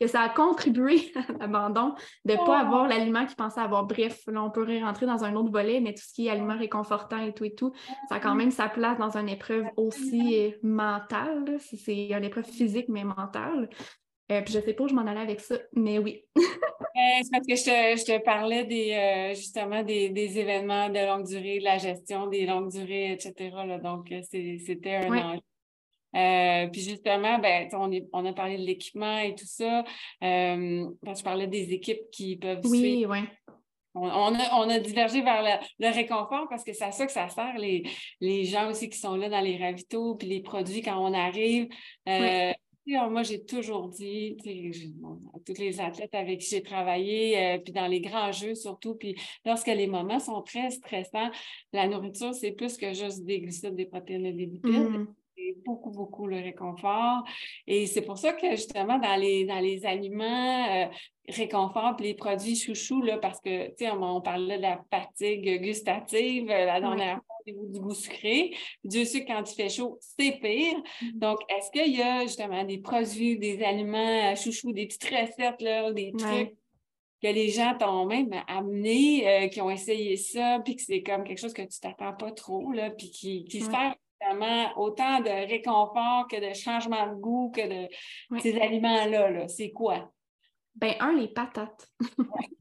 [0.00, 2.66] que ça a contribué à l'abandon de ne pas oh.
[2.66, 3.84] avoir l'aliment qu'il pensait avoir.
[3.84, 6.58] Bref, là, on pourrait rentrer dans un autre volet, mais tout ce qui est aliment
[6.58, 7.72] réconfortant et tout et tout,
[8.08, 11.56] ça a quand même sa place dans une épreuve aussi mentale.
[11.58, 13.68] C'est une épreuve physique, mais mentale.
[14.32, 16.24] Euh, puis je sais pas où je m'en allais avec ça, mais oui.
[16.96, 21.58] Euh, c'est parce que je te, parlais des, euh, justement des, événements de longue durée,
[21.58, 23.50] de la gestion des longues durées, etc.
[23.82, 25.40] Donc, c'était un enjeu.
[26.72, 29.84] Puis justement, ben, on, on, a parlé de l'équipement et tout ça.
[30.20, 33.12] quand je parlais des équipes qui peuvent oui, suivre.
[33.12, 33.20] Oui,
[33.94, 35.42] on, on, a, divergé vers
[35.78, 37.84] le, réconfort parce que c'est à ça que ça sert, les,
[38.20, 41.68] les gens aussi qui sont là dans les ravitaux, puis les produits quand on arrive.
[42.86, 44.36] Moi, j'ai toujours dit,
[45.34, 48.94] à tous les athlètes avec qui j'ai travaillé, euh, puis dans les grands jeux surtout,
[48.94, 51.30] puis lorsque les moments sont très stressants,
[51.72, 54.90] la nourriture, c'est plus que juste des glucides, des protéines et des lipides.
[54.90, 55.06] Mm.
[55.64, 57.24] Beaucoup, beaucoup le réconfort.
[57.66, 60.86] Et c'est pour ça que justement, dans les, dans les aliments euh,
[61.28, 65.62] réconfort, puis les produits chouchous, là, parce que, tu sais, on, parlait de la fatigue
[65.62, 68.54] gustative euh, la dernière fois du goût sucré.
[68.84, 70.76] Dieu sait que quand il fait chaud, c'est pire.
[70.76, 71.18] Mm-hmm.
[71.18, 75.60] Donc, est-ce qu'il y a justement des produits, des aliments euh, chouchous, des petites recettes,
[75.60, 76.56] là, des trucs
[77.22, 81.24] que les gens t'ont même amené, euh, qui ont essayé ça, puis que c'est comme
[81.24, 83.94] quelque chose que tu t'attends pas trop, là, puis qui, qui sert
[84.76, 87.88] autant de réconfort que de changement de goût que de
[88.40, 89.30] ces aliments-là.
[89.30, 90.10] -là, c'est quoi?
[90.74, 91.88] Ben, un, les patates.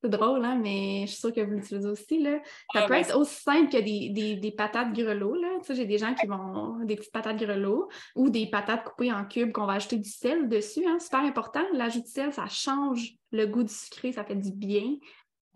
[0.00, 2.22] C'est drôle, hein, mais je suis sûre que vous l'utilisez aussi.
[2.22, 2.38] Là.
[2.72, 5.34] Ça ah, peut ben, être aussi simple que des, des, patates grelots.
[5.34, 5.48] Là.
[5.58, 9.12] Tu sais, j'ai des gens qui vont des petites patates grelots ou des patates coupées
[9.12, 10.86] en cubes qu'on va ajouter du sel dessus.
[10.86, 11.00] Hein.
[11.00, 11.64] Super important.
[11.72, 14.98] L'ajout de sel, ça change le goût du sucré, ça fait du bien.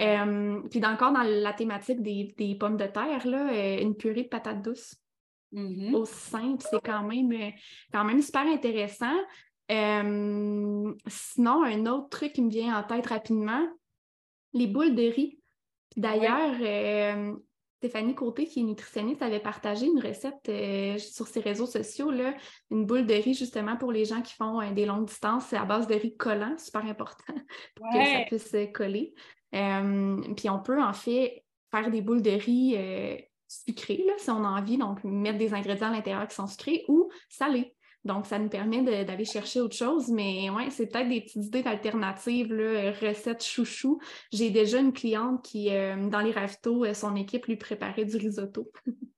[0.01, 4.25] Euh, puis encore dans la thématique des, des pommes de terre, là, euh, une purée
[4.25, 4.97] de patates douces.
[5.53, 5.95] Mm-hmm.
[5.95, 7.51] Aussi simple, c'est quand même, euh,
[7.93, 9.17] quand même super intéressant.
[9.69, 13.67] sinon, un autre truc qui me vient en tête rapidement,
[14.55, 15.39] les boules de riz.
[15.97, 17.35] D'ailleurs, euh,
[17.79, 22.35] Stéphanie Côté, qui est nutritionniste, avait partagé une recette euh, sur ses réseaux sociaux, là,
[22.71, 25.47] une boule de riz justement pour les gens qui font euh, des longues distances.
[25.47, 27.35] C'est à base de riz collant, super important
[27.75, 29.15] pour que ça puisse coller.
[29.51, 32.77] puis on peut en fait faire des boules de riz
[33.67, 36.85] sucrées, là, si on a envie, donc mettre des ingrédients à l'intérieur qui sont sucrés
[36.89, 37.75] ou salés.
[38.05, 41.63] Donc, ça nous permet d'aller chercher autre chose, mais ouais, c'est peut-être des petites idées
[41.65, 42.53] alternatives,
[43.01, 44.01] recettes chouchou.
[44.33, 48.17] J'ai déjà une cliente qui, euh, dans les ravitaux, euh, son équipe lui préparait du
[48.17, 48.71] risotto.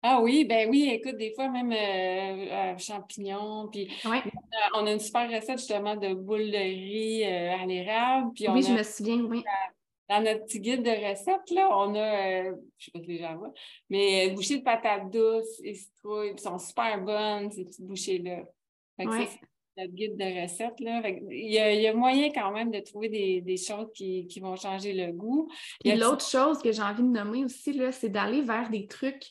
[0.00, 5.28] Ah oui, ben oui, écoute, des fois même euh, champignons, puis on, a, une super
[5.28, 8.30] recette justement de boules de riz à l'érable.
[8.38, 9.42] oui, je me souviens, oui.
[10.08, 13.18] Dans notre petit guide de recettes, là, on a, euh, je sais pas si les
[13.18, 13.52] gens voient,
[13.90, 18.44] mais euh, bouchées de patates douces et citrouilles, ils sont super bonnes, ces petites bouchées-là.
[18.98, 19.40] c'est
[19.78, 20.80] notre guide de recettes.
[20.80, 21.02] Là.
[21.08, 25.48] il, y a, moyen quand même de trouver des, choses qui, vont changer le goût.
[25.84, 29.24] Et l'autre chose que j'ai envie de nommer aussi, c'est d'aller vers des trucs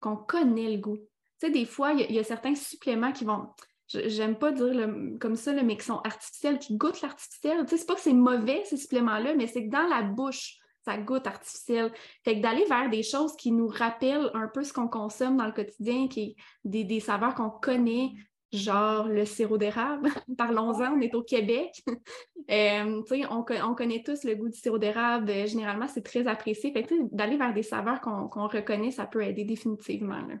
[0.00, 0.98] qu'on connaît le goût.
[1.40, 3.46] Tu sais, des fois, il y, a certains suppléments qui vont
[3.88, 4.88] j'aime pas dire
[5.20, 7.64] comme ça, mais qui sont artificiels, qui goûtent l'artificiel.
[7.64, 10.58] Tu sais, c'est pas que c'est mauvais, ces suppléments-là, mais c'est que dans la bouche,
[10.84, 11.92] ça goûte artificiel.
[12.24, 15.46] Fait que d'aller vers des choses qui nous rappellent un peu ce qu'on consomme dans
[15.46, 18.12] le quotidien, qui des, des saveurs qu'on connaît,
[18.52, 20.10] genre le sirop d'érable.
[20.38, 21.82] Parlons-en, on est au Québec.
[22.50, 25.30] euh, on, on, connaît tous le goût du sirop d'érable.
[25.46, 26.72] généralement, c'est très apprécié.
[26.72, 30.20] Fait d'aller vers des saveurs qu'on reconnaît, ça peut aider définitivement.
[30.26, 30.34] Là.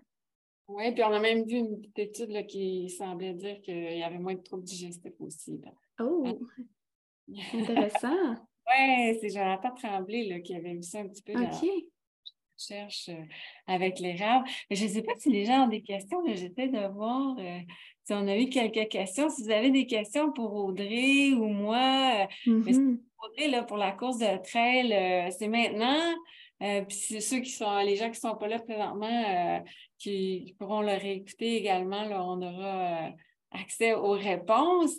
[0.68, 4.18] Oui, puis on a même vu une petite étude qui semblait dire qu'il y avait
[4.18, 5.58] moins de troubles digestifs aussi.
[5.98, 6.38] Oh,
[7.54, 8.34] intéressant.
[8.68, 11.32] oui, c'est Jonathan Tremblay qui avait vu ça un petit peu.
[11.32, 11.68] OK.
[12.58, 13.24] cherche euh,
[13.66, 14.42] avec les raves.
[14.70, 17.60] Je ne sais pas si les gens ont des questions, mais j'essaie de voir euh,
[18.04, 19.30] si on a eu quelques questions.
[19.30, 23.00] Si vous avez des questions pour Audrey ou moi, euh, mm-hmm.
[23.24, 26.14] Audrey, là, pour la course de trail, c'est maintenant.
[26.62, 29.60] Euh, puis ceux qui sont, les gens qui ne sont pas là présentement, euh,
[29.98, 33.10] qui pourront le réécouter également, là, on aura euh,
[33.52, 34.98] accès aux réponses.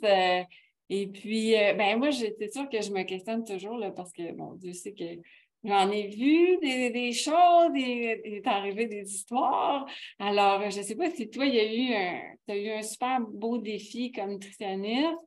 [0.89, 4.53] et puis, ben moi, c'est sûr que je me questionne toujours là, parce que, bon,
[4.55, 5.21] Dieu sait que
[5.63, 9.85] j'en ai vu des, des choses, il est arrivé des histoires.
[10.17, 12.81] Alors, je ne sais pas si toi, il y a eu un, as eu un
[12.81, 15.17] super beau défi comme nutritionniste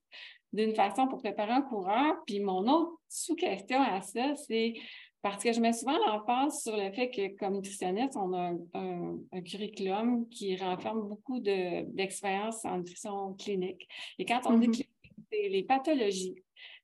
[0.52, 2.16] d'une façon pour préparer un coureur.
[2.26, 4.74] Puis mon autre sous-question à ça, c'est
[5.22, 9.42] parce que je mets souvent l'emphase sur le fait que, comme nutritionniste, on a un,
[9.42, 13.88] curriculum qui renferme beaucoup d'expériences en nutrition clinique.
[14.18, 14.70] Et quand on dit mm-hmm.
[14.70, 14.88] clinique,
[15.30, 16.34] c'est les pathologies.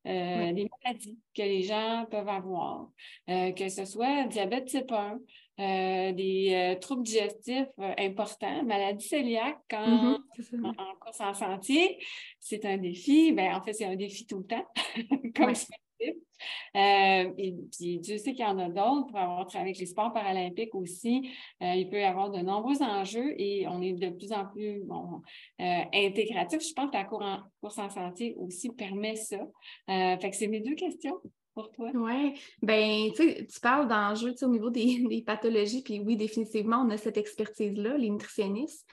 [0.06, 2.88] euh, les maladies que les gens peuvent avoir,
[3.28, 5.18] euh, que ce soit diabète type 1,
[5.60, 7.66] euh, des troubles digestifs
[7.98, 11.98] importants, maladie cœliaque quand, mm-hmm, en, course en sentier,
[12.38, 13.32] c'est un défi.
[13.32, 14.66] Ben, en fait, c'est un défi tout le temps,
[15.36, 15.54] comme
[16.00, 19.86] euh, et puis, Dieu sait qu'il y en a d'autres pour avoir travaillé avec les
[19.86, 21.30] sports paralympiques aussi.
[21.62, 24.82] Euh, il peut y avoir de nombreux enjeux et on est de plus en plus
[24.84, 25.22] bon,
[25.60, 26.60] euh, intégratif.
[26.60, 29.38] Je pense que la course en santé aussi permet ça.
[29.86, 31.20] fait que c'est mes deux questions.
[31.54, 31.90] Pour toi.
[31.92, 37.16] Oui, ben tu parles d'enjeux au niveau des, pathologies, puis oui, définitivement, on a cette
[37.16, 38.88] expertise-là, les nutritionnistes.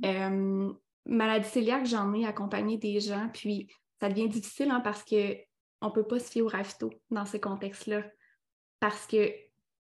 [0.00, 0.76] Mm-hmm.
[1.04, 3.66] maladie cœliaque, j'en ai accompagné des gens, puis
[4.00, 5.36] ça devient difficile hein, parce que
[5.80, 8.02] on ne peut pas se fier au ravito dans ces contextes-là
[8.80, 9.34] parce qu'il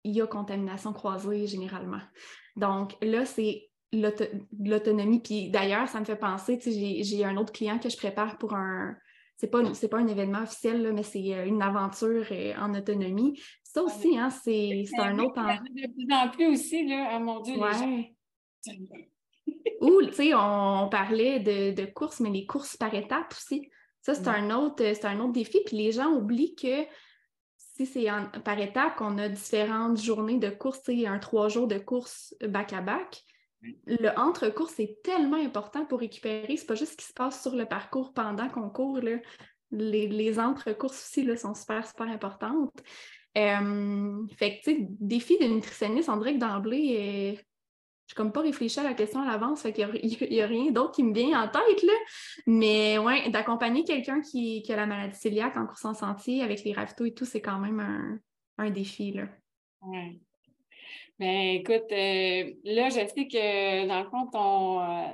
[0.04, 2.00] y a contamination croisée généralement.
[2.56, 5.20] Donc là, c'est l'autonomie.
[5.20, 8.96] Puis d'ailleurs, ça me fait penser, j'ai un autre client que je prépare pour un.
[9.36, 13.42] C'est pas, pas un événement officiel, mais c'est euh, une aventure euh, en autonomie.
[13.64, 15.34] Ça aussi, hein, c'est un autre.
[15.34, 18.14] De plus en plus aussi, là, à mon Dieu, ouais.
[19.80, 23.68] Ou, tu sais, on, parlait de, de courses, mais les courses par étapes aussi.
[24.04, 25.60] Ça, c'est un, autre, un autre défi.
[25.64, 26.84] Puis les gens oublient que
[27.56, 28.06] si c'est
[28.44, 33.24] par étape qu'on a différentes journées de course, un trois jours de course back-à-back,
[33.86, 36.54] le entre-course est tellement important pour récupérer.
[36.58, 38.98] C'est pas juste ce qui se passe sur le parcours pendant qu'on court.
[38.98, 42.78] Les, les entre-courses aussi là, sont super, super importantes.
[43.38, 47.40] Euh, fait que, tu sais, défi de nutritionniste, on dirait que d'emblée,
[48.06, 49.88] je comme pas réfléchi à la question à l'avance, fait qu'il
[50.30, 51.92] n'y a, rien d'autre qui me vient en tête, là.
[52.46, 56.72] Mais ouais, d'accompagner quelqu'un qui, a la maladie cœliaque en course en sentier avec les
[56.72, 58.20] ravitaux et tout, c'est quand même
[58.58, 59.24] un, défi, là.
[59.82, 60.20] Oui.
[61.18, 65.12] Ben, écoute, euh, là, je sais que dans le fond, ton, euh,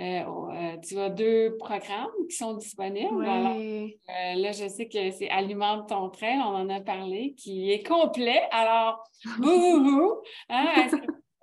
[0.00, 3.22] euh, tu as deux programmes qui sont disponibles.
[3.24, 8.42] là, je sais que c'est Alimente ton train, on en a parlé, qui est complet.
[8.50, 9.02] Alors,
[9.38, 10.88] bouh, hein,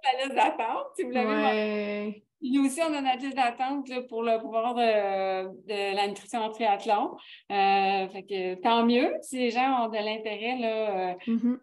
[0.03, 4.39] la liste d'attente, si vous l'avez Nous aussi, on a notre liste d'attente pour le
[4.41, 7.15] pouvoir de, la nutrition en triathlon.
[7.51, 11.57] Euh, fait que, tant mieux si les gens ont de l'intérêt euh, mm-hmm.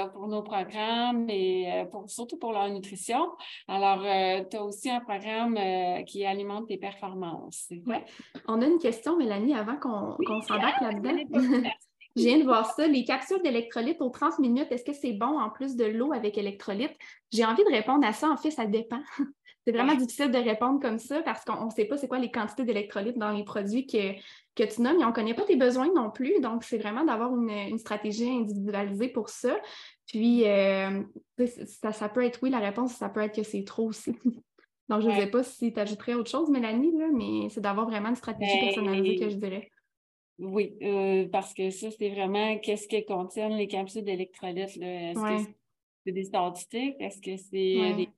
[0.00, 3.30] euh, pour nos programmes et pour, surtout pour leur nutrition.
[3.68, 4.02] Alors,
[4.50, 5.58] tu as aussi un programme
[6.04, 7.68] qui alimente tes performances.
[7.70, 7.96] Oui.
[8.46, 11.70] On a une question, Mélanie, avant qu'on s'embarque là-dedans.
[12.16, 12.86] Je viens de voir ça.
[12.86, 16.36] Les capsules d'électrolytes aux 30 minutes, est-ce que c'est bon en plus de l'eau avec
[16.36, 16.96] électrolytes?
[17.32, 18.28] J'ai envie de répondre à ça.
[18.30, 19.00] En fait, ça dépend.
[19.64, 22.30] c'est vraiment difficile de répondre comme ça parce qu'on ne sait pas c'est quoi les
[22.30, 24.14] quantités d'électrolytes dans les produits que,
[24.56, 26.40] que tu nommes et on ne connaît pas tes besoins non plus.
[26.40, 29.56] Donc, c'est vraiment d'avoir une, stratégie individualisée pour ça.
[30.06, 31.02] Puis, euh,
[31.92, 34.16] ça, peut être oui, la réponse, ça peut être que c'est trop aussi.
[34.88, 38.08] Donc, je ne sais pas si tu ajouterais autre chose, Mélanie, mais c'est d'avoir vraiment
[38.08, 39.70] une stratégie ben, personnalisée que je dirais.
[40.38, 44.76] Oui, euh, parce que ça, c'est vraiment qu'est-ce qu'elles contiennent les capsules d'électrolytes.
[44.76, 45.50] Est-ce que
[46.06, 46.96] c'est des statistiques?
[47.00, 48.08] Est-ce que c'est euh, des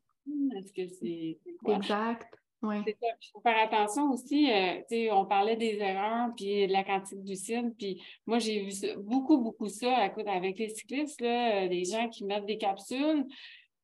[0.56, 2.28] Est-ce que c'est Exact.
[2.62, 2.76] Oui.
[2.86, 2.94] Il
[3.32, 4.50] faut faire attention aussi.
[4.52, 7.74] Euh, on parlait des erreurs puis de la quantité de glucides.
[7.78, 12.26] Puis moi, j'ai vu beaucoup, beaucoup ça écoute, avec les cyclistes, là, des gens qui
[12.26, 13.24] mettent des capsules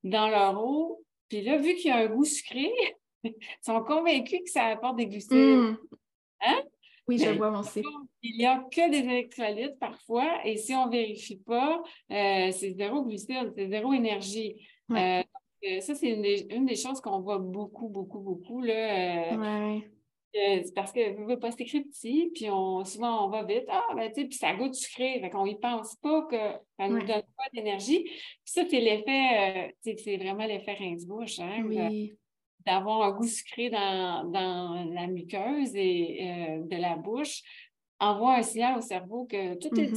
[0.04, 1.02] dans leur eau.
[1.30, 2.70] Puis là, vu qu'il y a un goût sucré,
[3.24, 5.32] ils sont convaincus que ça apporte des glucides.
[5.32, 5.78] Mmh.
[6.42, 6.62] Hein?
[7.08, 7.82] Oui, je vois aussi.
[8.22, 12.72] Il n'y a que des électrolytes parfois, et si on ne vérifie pas, euh, c'est
[12.72, 14.66] zéro glucide, c'est zéro énergie.
[14.90, 15.22] Euh,
[15.64, 16.10] euh, ça, c'est
[16.50, 18.60] une, des choses qu'on voit beaucoup, beaucoup, beaucoup.
[18.60, 19.78] Là,
[20.34, 24.12] c'est parce que ne pas s'écrire petit, puis on, souvent on va vite, ah, ben,
[24.12, 26.36] tu sais, puis ça goûte sucré, fait qu'on n'y pense pas que
[26.78, 28.02] ça ne nous donne pas d'énergie.
[28.04, 31.38] Puis ça, c'est l'effet, c'est vraiment l'effet rince-bouche.
[31.38, 32.16] Hein, oui
[32.66, 34.30] d'avoir un goût sucré dans,
[34.92, 37.42] la muqueuse et euh, de la bouche
[37.98, 39.92] envoie un signal au cerveau que tout est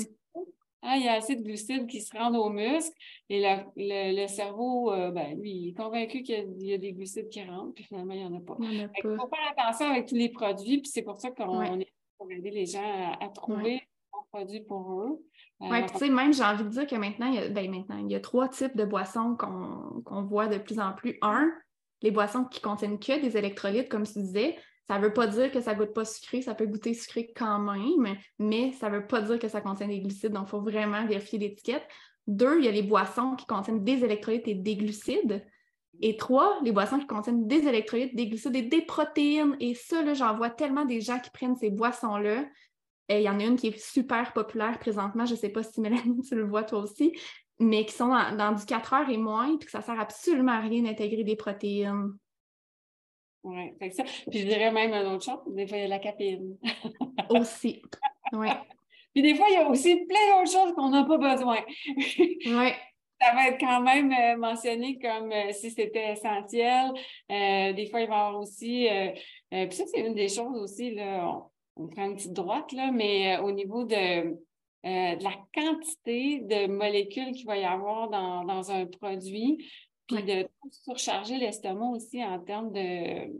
[0.84, 2.96] hein, il y a assez de glucides qui se rendent aux muscles
[3.30, 3.42] et
[3.76, 7.74] le, cerveau, euh, ben, lui, il est convaincu qu'il y, a des glucides qui rentrent,
[7.74, 8.56] puis finalement, il n'y en a pas.
[8.60, 12.32] Il faut faire attention avec tous les produits, puis c'est pour ça qu'on est pour
[12.32, 15.26] aider les gens à, trouver un bon produit pour eux.
[15.62, 17.70] Euh, oui, tu sais, même j'ai envie de dire que maintenant, il y a, ben,
[17.70, 21.18] maintenant, il y a trois types de boissons qu'on voit de plus en plus.
[21.22, 21.52] Un,
[22.02, 25.52] les boissons qui contiennent que des électrolytes, comme tu disais, ça ne veut pas dire
[25.52, 28.98] que ça ne goûte pas sucré, ça peut goûter sucré quand même, mais ça ne
[28.98, 31.84] veut pas dire que ça contient des glucides, donc il faut vraiment vérifier l'étiquette.
[32.26, 35.46] Deux, il y a les boissons qui contiennent des électrolytes et des glucides.
[36.02, 39.56] Et trois, les boissons qui contiennent des électrolytes, des glucides et des protéines.
[39.60, 42.46] Et ça, j'en vois tellement des gens qui prennent ces boissons-là.
[43.10, 45.26] Il y en a une qui est super populaire présentement.
[45.26, 47.14] Je ne sais pas si Mélanie, tu le vois toi aussi
[47.60, 50.60] mais qui sont dans, du 4 heures et moins, puis que ça sert absolument à
[50.60, 52.14] rien d'intégrer des protéines.
[53.44, 54.04] Oui, c'est ça.
[54.30, 56.58] Puis je dirais même un autre chose, des fois, il y a la caféine.
[57.30, 57.82] Aussi,
[58.34, 58.48] oui.
[59.14, 61.58] Puis des fois, il y a aussi plein d'autres choses qu'on n'a pas besoin.
[61.88, 62.72] oui.
[63.22, 66.92] Ça va être quand même euh, mentionné comme euh, si c'était essentiel.
[67.30, 68.88] Euh, des fois, il va y avoir aussi.
[69.52, 71.38] puis ça, c'est une des choses aussi, là,
[71.76, 74.38] on, prend une petite droite, là, mais au niveau de,
[74.84, 79.66] la quantité de molécules qu'il va y avoir dans, un produit,
[80.08, 83.32] puis de surcharger l'estomac aussi en termes de,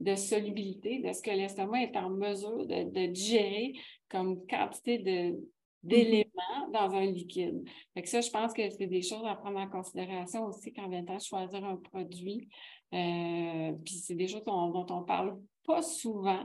[0.00, 3.74] de solubilité, de ce que l'estomac est en mesure de, de digérer
[4.08, 5.36] comme quantité de,
[5.84, 7.68] d'éléments dans un liquide.
[7.94, 11.00] Fait ça, je pense que c'est des choses à prendre en considération aussi quand vient
[11.00, 12.48] le temps de choisir un produit.
[12.94, 16.42] Euh, puis c'est des choses dont, on ne parle pas souvent.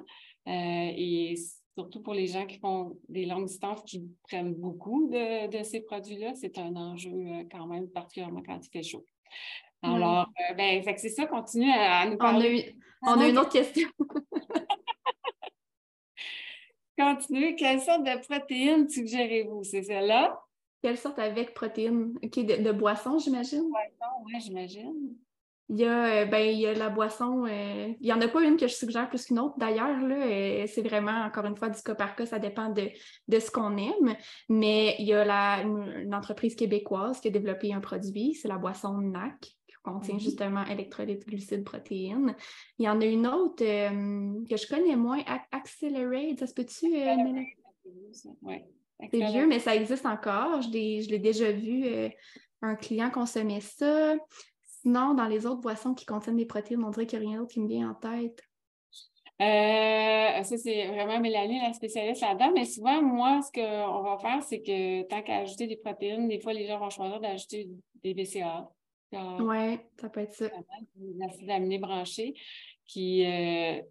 [0.48, 1.36] Euh, et
[1.76, 6.34] surtout pour les gens qui font des longues distances, qui prennent beaucoup de, ces produits-là,
[6.36, 9.06] c'est un enjeu euh, quand même, particulièrement quand il fait chaud.
[9.82, 12.76] Alors, ben, c'est ça, continue à, nous parler.
[13.02, 13.88] On a, on a une autre question.
[17.00, 17.56] Continuez.
[17.56, 19.64] Quelle sorte de protéines suggérez-vous?
[19.64, 20.38] C'est celle-là?
[20.82, 22.14] Quelle sorte avec protéines?
[22.14, 23.70] de, boisson, j'imagine?
[23.70, 25.16] Boisson, oui, j'imagine.
[25.70, 28.28] Il y, a, euh, ben, il y a la boisson, euh, il n'y en a
[28.28, 30.00] pas une que je suggère plus qu'une autre d'ailleurs.
[30.04, 32.90] Euh, c'est vraiment, encore une fois, du cas par cas, ça dépend de,
[33.40, 34.16] ce qu'on aime.
[34.50, 38.58] Mais il y a la, une, entreprise québécoise qui a développé un produit, c'est la
[38.58, 40.20] boisson NAC, contient mhm.
[40.20, 42.36] justement électrolytes, glucides, protéines.
[42.78, 45.20] Il y en a une autre euh, que je connais moins,
[45.52, 47.16] Accelerate, ça se peut-tu, euh.
[49.12, 50.62] C'est vieux, mais ça existe encore.
[50.62, 50.70] Je
[51.10, 52.10] l'ai déjà vu, euh,
[52.62, 54.16] un client consommer ça.
[54.82, 57.40] Sinon, dans les autres boissons qui contiennent des protéines, on dirait qu'il n'y a rien
[57.40, 58.42] d'autre qui me vient en tête.
[59.40, 62.52] ça, c'est vraiment Mélanie, la spécialiste là-dedans.
[62.54, 66.40] Mais souvent, moi, ce qu'on va faire, c'est que tant qu'à ajouter des protéines, des
[66.40, 67.70] fois, les gens vont choisir d'ajouter
[68.04, 68.70] des BCA.
[69.12, 70.46] Oui, ça peut être ça.
[71.18, 72.34] L'acide aminé branché
[72.86, 73.82] qui, euh,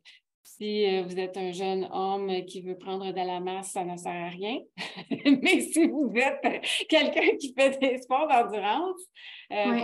[0.43, 3.97] si euh, vous êtes un jeune homme qui veut prendre de la masse, ça ne
[3.97, 4.59] sert à rien.
[5.43, 9.01] Mais si vous êtes quelqu'un qui fait des sports d'endurance,
[9.53, 9.80] euh,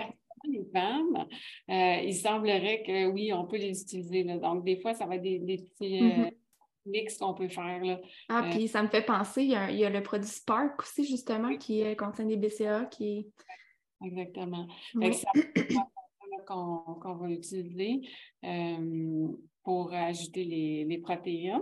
[0.47, 1.27] les femmes,
[1.69, 4.25] il semblerait que oui, on peut les utiliser.
[4.25, 6.01] Donc, des fois, ça va être des, petits.
[6.01, 6.31] Mm-hmm.
[6.87, 7.83] mix qu'on peut faire.
[7.83, 8.01] Là.
[8.29, 11.85] Ah, puis ça me fait penser, il y, a, le produit Spark aussi, justement, qui
[11.97, 13.27] contient des BCA, qui
[14.05, 14.67] Exactement.
[15.13, 15.25] C'est
[16.47, 18.03] qu'on va utiliser
[18.45, 19.29] euh,
[19.63, 21.61] pour ajouter les, protéines.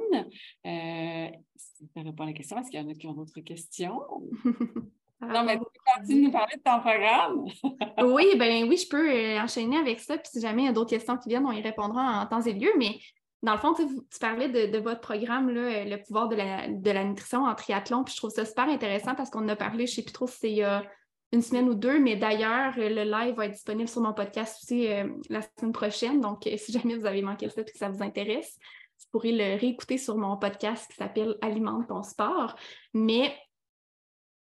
[0.66, 2.58] Euh, ça répond à la question.
[2.58, 4.00] Est-ce qu'il y en a qui ont d'autres questions?
[5.22, 5.64] non, mais tu
[5.94, 7.44] continues de nous parler de ton programme.
[8.14, 10.18] oui, ben oui, je peux euh, enchaîner avec ça.
[10.18, 12.42] Puis si jamais il y a d'autres questions qui viennent, on y répondra en temps
[12.42, 12.70] et lieu.
[12.78, 12.98] Mais
[13.42, 13.86] dans le fond, tu,
[14.20, 18.04] parlais de, votre programme, là, le pouvoir de la, de la, nutrition en triathlon.
[18.04, 20.26] Puis je trouve ça super intéressant parce qu'on a parlé, je ne sais plus trop
[20.26, 20.84] si c'est il y a
[21.32, 24.86] une semaine ou deux, mais d'ailleurs, le live va être disponible sur mon podcast aussi
[24.88, 26.20] euh, la semaine prochaine.
[26.20, 28.58] Donc, euh, si jamais vous avez manqué ça et que ça vous intéresse,
[28.98, 32.54] vous pourrez le réécouter sur mon podcast qui s'appelle Alimente ton sport.
[32.92, 33.34] Mais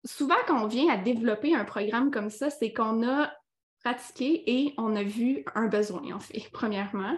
[0.07, 3.31] souvent, quand on vient à développer un programme comme ça, c'est qu'on a
[3.83, 7.17] pratiqué et on a vu un besoin, en fait, premièrement.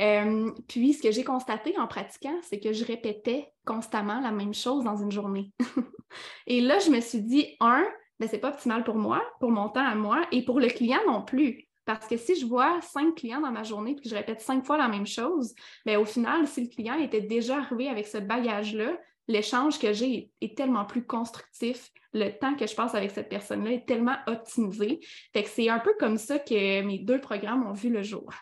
[0.00, 4.54] Euh, puis, ce que j'ai constaté en pratiquant, c'est que je répétais constamment la même
[4.54, 5.52] chose dans une journée.
[6.46, 7.84] et là, je me suis dit, un,
[8.18, 11.00] ben, c'est pas optimal pour moi, pour mon temps à moi et pour le client
[11.06, 11.68] non plus.
[11.84, 14.64] Parce que si je vois cinq clients dans ma journée et que je répète cinq
[14.64, 15.54] fois la même chose,
[15.86, 18.98] bien, au final, si le client était déjà arrivé avec ce bagage-là,
[19.28, 21.90] l'échange que j'ai est tellement plus constructif.
[22.12, 25.00] Le temps que je passe avec cette personne-là est tellement optimisé.
[25.32, 28.32] Fait que c'est un peu comme ça que mes deux programmes ont vu le jour.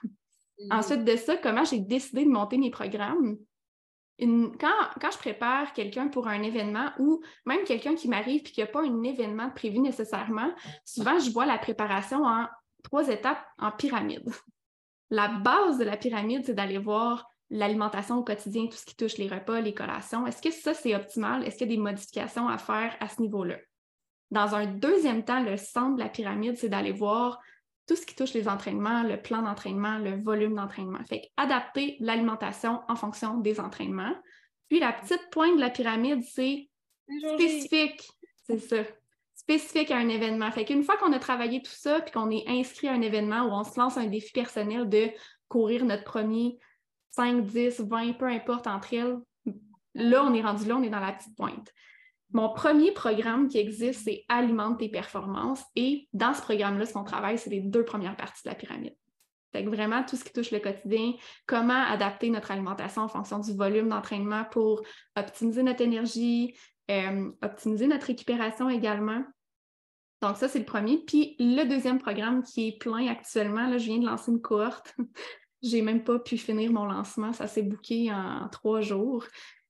[0.58, 0.78] Mm-hmm.
[0.78, 3.36] Ensuite de ça, comment j'ai décidé de monter mes programmes?
[4.18, 8.66] quand, je prépare quelqu'un pour un événement ou même quelqu'un qui m'arrive et qui n'a
[8.66, 10.50] pas un événement prévu nécessairement,
[10.84, 12.46] souvent je vois la préparation en
[12.82, 14.28] trois étapes en pyramide.
[15.10, 19.18] La base de la pyramide, c'est d'aller voir l'alimentation au quotidien, tout ce qui touche
[19.18, 20.26] les repas, les collations.
[20.26, 21.44] Est-ce que ça, c'est optimal?
[21.44, 23.56] Est-ce qu'il y a des modifications à faire à ce niveau-là?
[24.30, 27.40] Dans un deuxième temps, le centre de la pyramide, c'est d'aller voir
[27.86, 31.04] tout ce qui touche les entraînements, le plan d'entraînement, le volume d'entraînement.
[31.08, 34.14] Fait adapter l'alimentation en fonction des entraînements.
[34.68, 36.68] Puis la petite pointe de la pyramide, c'est
[37.34, 38.08] spécifique.
[38.44, 38.82] C'est ça.
[39.34, 40.50] Spécifique à un événement.
[40.50, 43.42] Fait qu'une fois qu'on a travaillé tout ça, puis qu'on est inscrit à un événement
[43.42, 45.08] où on se lance un défi personnel de
[45.48, 46.58] courir notre premier
[47.16, 49.18] 5, 10, 20, peu importe entre elles,
[49.94, 51.72] là, on est rendu là, on est dans la petite pointe.
[52.32, 55.62] Mon premier programme qui existe, c'est Alimente tes performances.
[55.76, 58.96] Et dans ce programme-là, ce qu'on travaille, c'est les deux premières parties de la pyramide.
[59.52, 61.14] Fait vraiment, tout ce qui touche le quotidien,
[61.46, 64.82] comment adapter notre alimentation en fonction du volume d'entraînement pour
[65.16, 66.54] optimiser notre énergie,
[66.90, 69.24] euh, optimiser notre récupération également.
[70.20, 70.98] Donc, ça, c'est le premier.
[71.06, 74.94] Puis le deuxième programme qui est plein actuellement, là, je viens de lancer une cohorte.
[75.62, 77.32] J'ai même pas pu finir mon lancement.
[77.32, 79.24] Ça s'est booké en trois jours.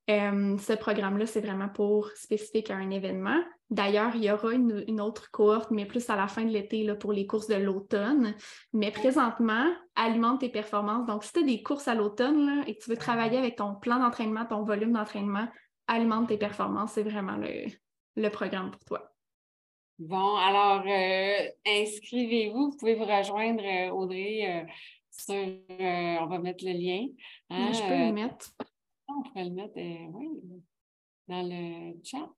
[0.09, 3.43] Euh, ce programme-là, c'est vraiment pour spécifique à un événement.
[3.70, 7.12] D'ailleurs, il y aura une, autre cohorte, mais plus à la fin de l'été pour
[7.12, 8.37] les courses de l'automne.
[8.72, 9.66] Mais présentement,
[9.97, 11.07] alimente tes performances.
[11.07, 13.74] Donc, si tu as des courses à l'automne et que tu veux travailler avec ton
[13.74, 15.49] plan d'entraînement, ton volume d'entraînement,
[15.89, 16.93] alimente tes performances.
[16.93, 19.12] C'est vraiment le, programme pour toi.
[19.99, 22.70] Bon, alors, euh, inscrivez-vous.
[22.70, 23.91] Vous pouvez vous rejoindre, euh,
[25.16, 27.06] Sur, on va mettre le lien.
[27.50, 28.52] Hein, je peux le mettre.
[29.08, 30.28] On pourrait le mettre oui,
[31.28, 32.28] dans le chat.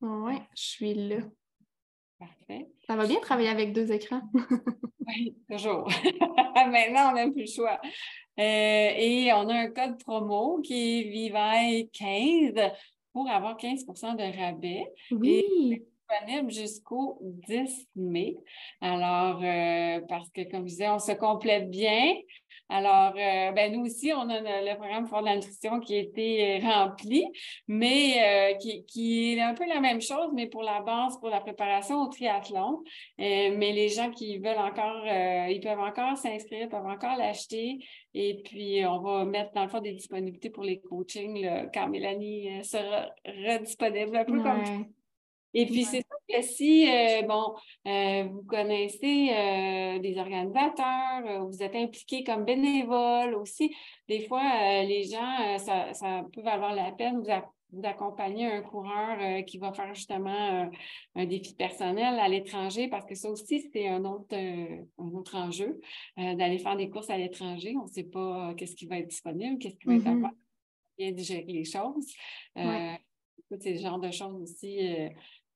[0.00, 1.18] Oui, je suis là.
[2.18, 2.68] Parfait.
[2.86, 4.22] Ça va bien travailler avec deux écrans?
[5.06, 5.88] oui, toujours.
[6.54, 7.80] Maintenant, on n'a plus le choix.
[8.38, 12.72] Euh, et on a un code promo qui est Vivaille 15
[13.12, 14.86] pour avoir 15% de rabais.
[15.10, 18.36] Oui disponible jusqu'au 10 mai.
[18.80, 22.14] Alors, euh, parce que, comme je disais, on se complète bien.
[22.68, 26.60] Alors, euh, ben, nous aussi, on a le programme pour la nutrition qui a été
[26.60, 27.26] rempli,
[27.66, 31.40] mais euh, qui, est un peu la même chose, mais pour la base, pour la
[31.40, 32.82] préparation au triathlon.
[33.18, 37.84] mais les gens qui veulent encore, ils peuvent encore s'inscrire, peuvent encore l'acheter.
[38.14, 42.64] Et puis, on va mettre dans le fond des disponibilités pour les coachings quand Mélanie
[42.64, 44.86] sera redisponible, un peu comme
[45.52, 47.54] et puis, c'est ça que si, euh, bon,
[47.86, 53.74] euh, vous connaissez euh, des organisateurs, vous êtes impliqués comme bénévole aussi,
[54.08, 59.58] des fois, les gens, ça, ça, peut valoir la peine vous, accompagner un coureur qui
[59.58, 60.68] va faire justement
[61.14, 65.80] un défi personnel à l'étranger, parce que ça aussi, c'est un autre, un autre enjeu,
[66.16, 67.74] d'aller faire des courses à l'étranger.
[67.80, 70.30] On ne sait pas qu'est-ce qui va être disponible, qu'est-ce qui va être mm-hmm.
[70.98, 72.12] bien digérer les choses.
[72.56, 74.78] C'est le genre de choses aussi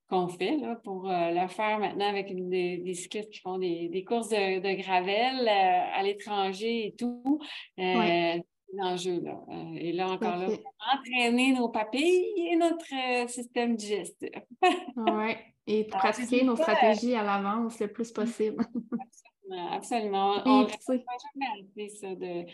[0.08, 4.04] qu'on fait là, pour euh, le faire maintenant avec des, des, cyclistes qui font des,
[4.06, 7.40] courses de, de gravel euh, à l'étranger et tout.
[7.78, 8.38] Euh,
[8.76, 9.40] L'enjeu, là.
[9.50, 10.48] Euh, et là, encore là,
[10.94, 14.30] entraîner nos papilles et notre système digestif.
[14.96, 15.36] oui,
[15.66, 18.64] et pratiquer nos stratégies à l'avance le plus possible.
[19.70, 20.42] Absolument.
[20.46, 22.44] On ne jamais arrêter ça, de,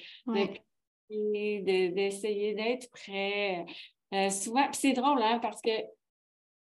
[1.95, 3.65] d'essayer d'être prêt.
[4.31, 5.71] souvent, c'est drôle, hein, parce que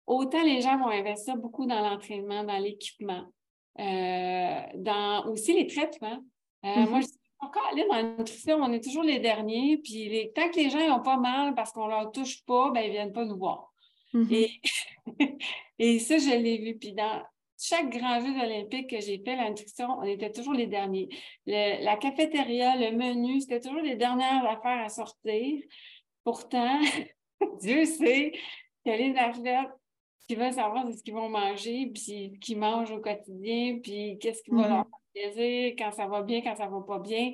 [0.07, 3.25] autant les gens vont investir beaucoup dans l'entraînement, dans l'équipement,
[3.79, 6.19] euh, dans aussi les traitements.
[6.65, 6.89] Euh, mm-hmm.
[6.89, 10.31] Moi, je dis encore aller dans la nutrition, on est toujours les derniers, puis les,
[10.33, 12.87] tant que les gens n'ont pas mal parce qu'on ne leur touche pas, ben, ils
[12.87, 13.71] ne viennent pas nous voir.
[14.13, 15.39] Mm-hmm.
[15.79, 16.77] et, ça, je l'ai vu.
[16.77, 17.21] Puis dans
[17.59, 21.09] chaque grand jeu olympique que j'ai fait, la nutrition, on était toujours les derniers.
[21.45, 25.61] la cafétéria, le menu, c'était toujours les dernières affaires à sortir.
[26.23, 26.79] Pourtant,
[27.61, 28.31] Dieu sait
[28.85, 29.69] que les athlètes
[30.27, 34.43] qui veulent savoir ce qu'ils vont manger, puis ce qu'ils mangent au quotidien, puis qu'est-ce
[34.43, 34.89] qui va leur mm-hmm.
[35.13, 37.31] faire plaisir, quand ça va bien, quand ça va pas bien.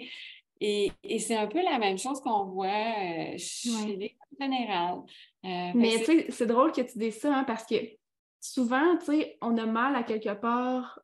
[0.61, 5.01] Et, c'est un peu la même chose qu'on voit euh, chez les générales.
[5.43, 7.75] Euh, Mais tu sais, c'est drôle que tu dises ça, hein, parce que
[8.39, 10.99] souvent, tu sais, on a mal à quelque part,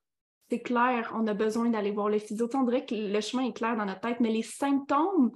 [0.49, 2.47] c'est clair, on a besoin d'aller voir le physio.
[2.53, 5.31] On dirait que le chemin est clair dans notre tête, mais les symptômes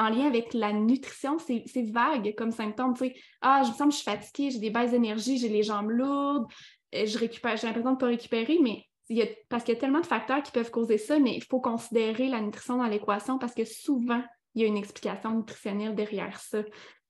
[0.00, 2.94] en lien avec la nutrition, c'est vague comme symptôme.
[2.94, 5.50] Tu sais, ah, je me sens que je suis fatiguée, j'ai des basses énergies, j'ai
[5.50, 6.46] les jambes lourdes,
[6.94, 9.74] euh, je récupère, j'ai l'impression de ne pas récupérer, mais il y a, parce qu'il
[9.74, 12.78] y a tellement de facteurs qui peuvent causer ça, mais il faut considérer la nutrition
[12.78, 14.22] dans l'équation parce que souvent,
[14.54, 16.62] il y a une explication nutritionnelle derrière ça.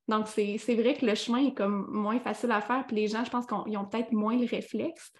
[0.08, 3.24] Donc, c'est vrai que le chemin est comme moins facile à faire, puis les gens,
[3.24, 5.12] je pense qu'ils ont peut-être moins le réflexe.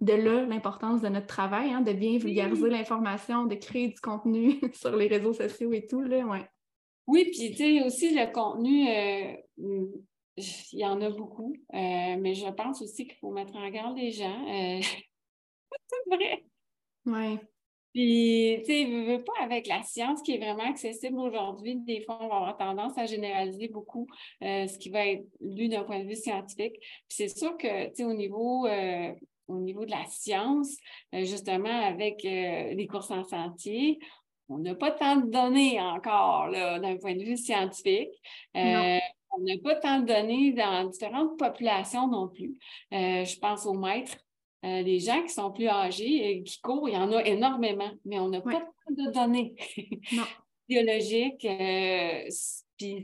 [0.00, 4.60] De là, l'importance de notre travail, hein, de bien vulgariser l'information, de créer du contenu
[4.72, 6.00] sur les réseaux sociaux et tout.
[6.00, 6.48] Là, ouais.
[7.06, 9.86] Oui, puis tu sais, aussi le contenu, euh,
[10.36, 13.96] il y en a beaucoup, euh, mais je pense aussi qu'il faut mettre en garde
[13.96, 14.48] les gens.
[14.48, 14.80] Euh,
[15.86, 16.44] c'est vrai.
[17.06, 17.38] Oui.
[17.92, 22.18] Puis, tu sais, veux, pas avec la science qui est vraiment accessible aujourd'hui, des fois,
[22.20, 24.08] on va avoir tendance à généraliser beaucoup
[24.40, 26.74] ce qui va être lu d'un point de vue scientifique.
[26.80, 28.66] Puis c'est sûr que, tu sais, au niveau
[29.46, 30.76] au niveau de la science,
[31.12, 34.00] justement, avec les courses en sentier,
[34.48, 38.10] on n'a pas tant de données encore d'un point de vue scientifique.
[38.56, 38.98] Euh,
[39.36, 42.54] on n'a pas tant de données dans différentes populations non plus.
[42.92, 44.16] Euh, je pense aux maîtres.
[44.64, 47.90] Euh, les gens qui sont plus âgés et qui courent, il y en a énormément,
[48.04, 49.54] mais on n'a pas tant de données
[50.68, 52.28] biologiques et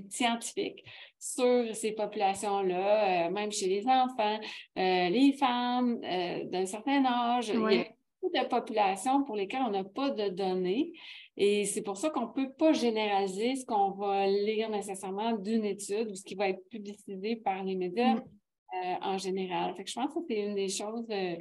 [0.08, 0.84] scientifiques
[1.18, 4.40] sur ces populations-là, même chez les enfants,
[4.76, 7.48] les femmes d'un certain âge.
[7.48, 7.84] Il y a
[8.22, 10.92] beaucoup de populations pour lesquelles on n'a pas de données.
[11.42, 15.64] Et c'est pour ça qu'on ne peut pas généraliser ce qu'on va lire nécessairement d'une
[15.64, 18.24] étude ou ce qui va être publicisé par les médias mm.
[18.74, 19.74] euh, en général.
[19.74, 21.36] je pense que c'est une des choses euh,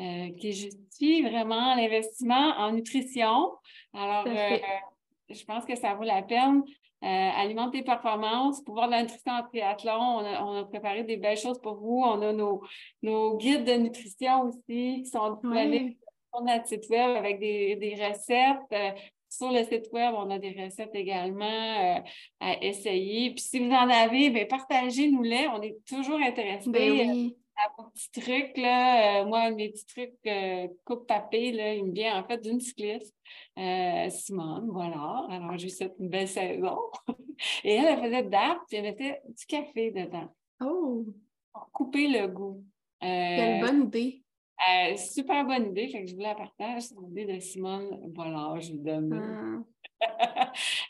[0.00, 3.52] euh, qui justifie vraiment l'investissement en nutrition.
[3.92, 6.64] Alors, je pense que ça vaut la peine
[7.00, 9.92] Alimente tes performances, pouvoir de la nutrition en triathlon.
[9.92, 12.02] On a, préparé des belles choses pour vous.
[12.02, 12.62] On a nos,
[13.02, 15.94] nos guides de nutrition aussi qui sont disponibles
[16.32, 18.96] sur notre site web avec des, des recettes.
[19.36, 22.00] Sur le site web, on a des recettes également euh,
[22.38, 23.30] à essayer.
[23.30, 25.48] Puis si vous en avez, bien, partagez-nous-les.
[25.48, 28.56] On est toujours intéressés ben euh, à vos petits trucs.
[28.56, 29.22] Là.
[29.22, 33.14] Euh, moi, mes petits trucs coupe papé, là, il me vient en fait d'une cycliste,
[33.56, 35.26] Simone, voilà.
[35.30, 36.78] Alors, j'ai cette une belle saison.
[37.64, 40.32] Et elle, elle faisait d'arbre, puis elle mettait du café dedans.
[40.60, 41.04] Oh!
[41.52, 42.64] Pour couper le goût.
[43.00, 44.23] Quelle bonne idée!
[44.60, 46.80] Euh, super bonne idée, que je voulais la partager.
[46.80, 48.12] C'est l'idée de Simone.
[48.14, 49.73] Voilà, je lui donne ah.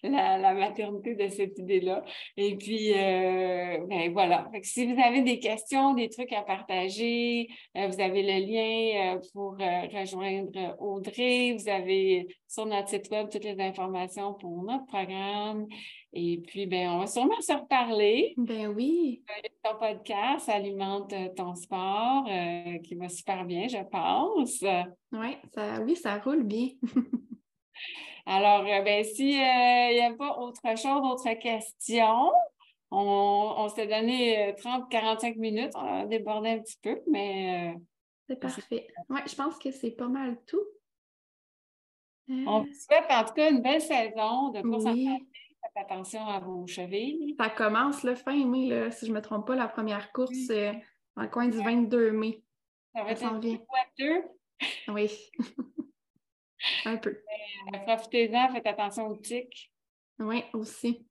[0.02, 2.04] La, maternité de cette idée-là.
[2.36, 4.48] Et puis, euh, ben voilà.
[4.52, 8.46] Fait que si vous avez des questions, des trucs à partager, euh, vous avez le
[8.46, 11.56] lien pour rejoindre Audrey.
[11.58, 15.66] Vous avez sur notre site web toutes les informations pour notre programme.
[16.12, 18.34] Et puis, ben, on va sûrement se reparler.
[18.36, 19.22] Ben oui.
[19.62, 24.62] Ton podcast alimente ton sport, euh, qui va super bien, je pense.
[25.12, 26.68] Ouais, ça, oui, ça roule bien.
[28.26, 32.32] Alors, euh, ben, s'il euh, n'y a pas autre chose, d'autres questions,
[32.90, 35.72] on, on s'est donné 30-45 minutes.
[35.74, 37.76] On a débordé un petit peu, mais.
[38.28, 38.88] c'est parfait.
[39.10, 40.62] Oui, je pense que c'est pas mal tout.
[42.28, 45.08] On vous souhaite en tout cas une belle saison de course oui.
[45.62, 47.34] Faites attention à vos chevilles.
[47.38, 50.72] Ça commence le fin mai, si je ne me trompe pas, la première course euh,
[51.16, 52.42] dans le coin du 22 mai.
[52.94, 54.22] Ça va être un peu
[54.88, 55.10] Oui.
[56.84, 57.18] un peu.
[57.86, 59.70] Profitez-en, faites attention aux tics.
[60.18, 61.04] Oui, aussi.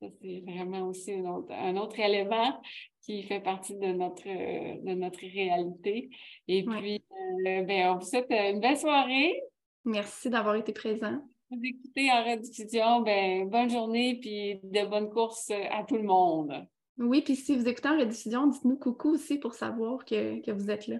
[0.00, 2.60] c'est vraiment aussi un autre, un autre, élément
[3.00, 6.10] qui fait partie de notre, de notre réalité.
[6.46, 7.04] Et puis,
[7.46, 9.42] euh, ben, on vous souhaite une belle soirée.
[9.84, 11.20] Merci d'avoir été présent
[11.52, 16.66] vous écoutez en rediffusion, ben, bonne journée puis de bonnes courses à tout le monde.
[16.98, 20.86] Oui, puis si vous écoutez en rediffusion, dites-nous coucou aussi pour savoir que, vous êtes
[20.86, 20.96] là.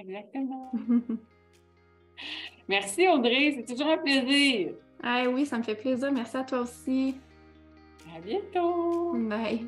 [0.00, 0.72] Exactement.
[2.68, 4.72] Merci Audrey, c'est toujours un plaisir.
[5.02, 6.12] Ah oui, ça me fait plaisir.
[6.12, 7.16] Merci à toi aussi.
[8.14, 9.14] À bientôt.
[9.14, 9.66] Bye.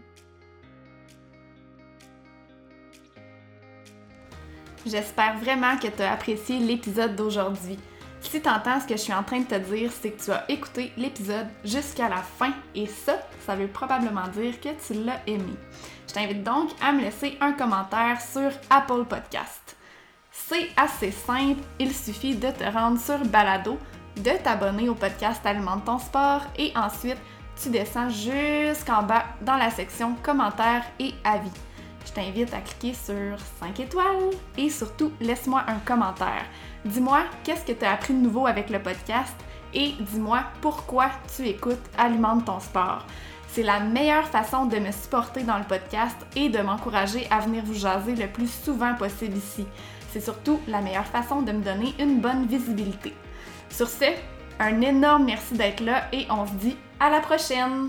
[4.86, 7.78] J'espère vraiment que tu as apprécié l'épisode d'aujourd'hui.
[8.20, 10.30] Si tu entends ce que je suis en train de te dire, c'est que tu
[10.30, 15.20] as écouté l'épisode jusqu'à la fin et ça, ça veut probablement dire que tu l'as
[15.26, 15.54] aimé.
[16.08, 19.63] Je t'invite donc à me laisser un commentaire sur Apple Podcast.
[20.36, 23.78] C'est assez simple, il suffit de te rendre sur Balado,
[24.16, 27.18] de t'abonner au podcast Alimente ton sport et ensuite
[27.62, 31.52] tu descends jusqu'en bas dans la section commentaires et avis.
[32.04, 36.44] Je t'invite à cliquer sur 5 étoiles et surtout laisse-moi un commentaire.
[36.84, 39.36] Dis-moi qu'est-ce que tu as appris de nouveau avec le podcast
[39.72, 43.06] et dis-moi pourquoi tu écoutes Alimente ton sport.
[43.48, 47.62] C'est la meilleure façon de me supporter dans le podcast et de m'encourager à venir
[47.64, 49.64] vous jaser le plus souvent possible ici.
[50.14, 53.12] C'est surtout la meilleure façon de me donner une bonne visibilité.
[53.68, 54.04] Sur ce,
[54.60, 57.88] un énorme merci d'être là et on se dit à la prochaine!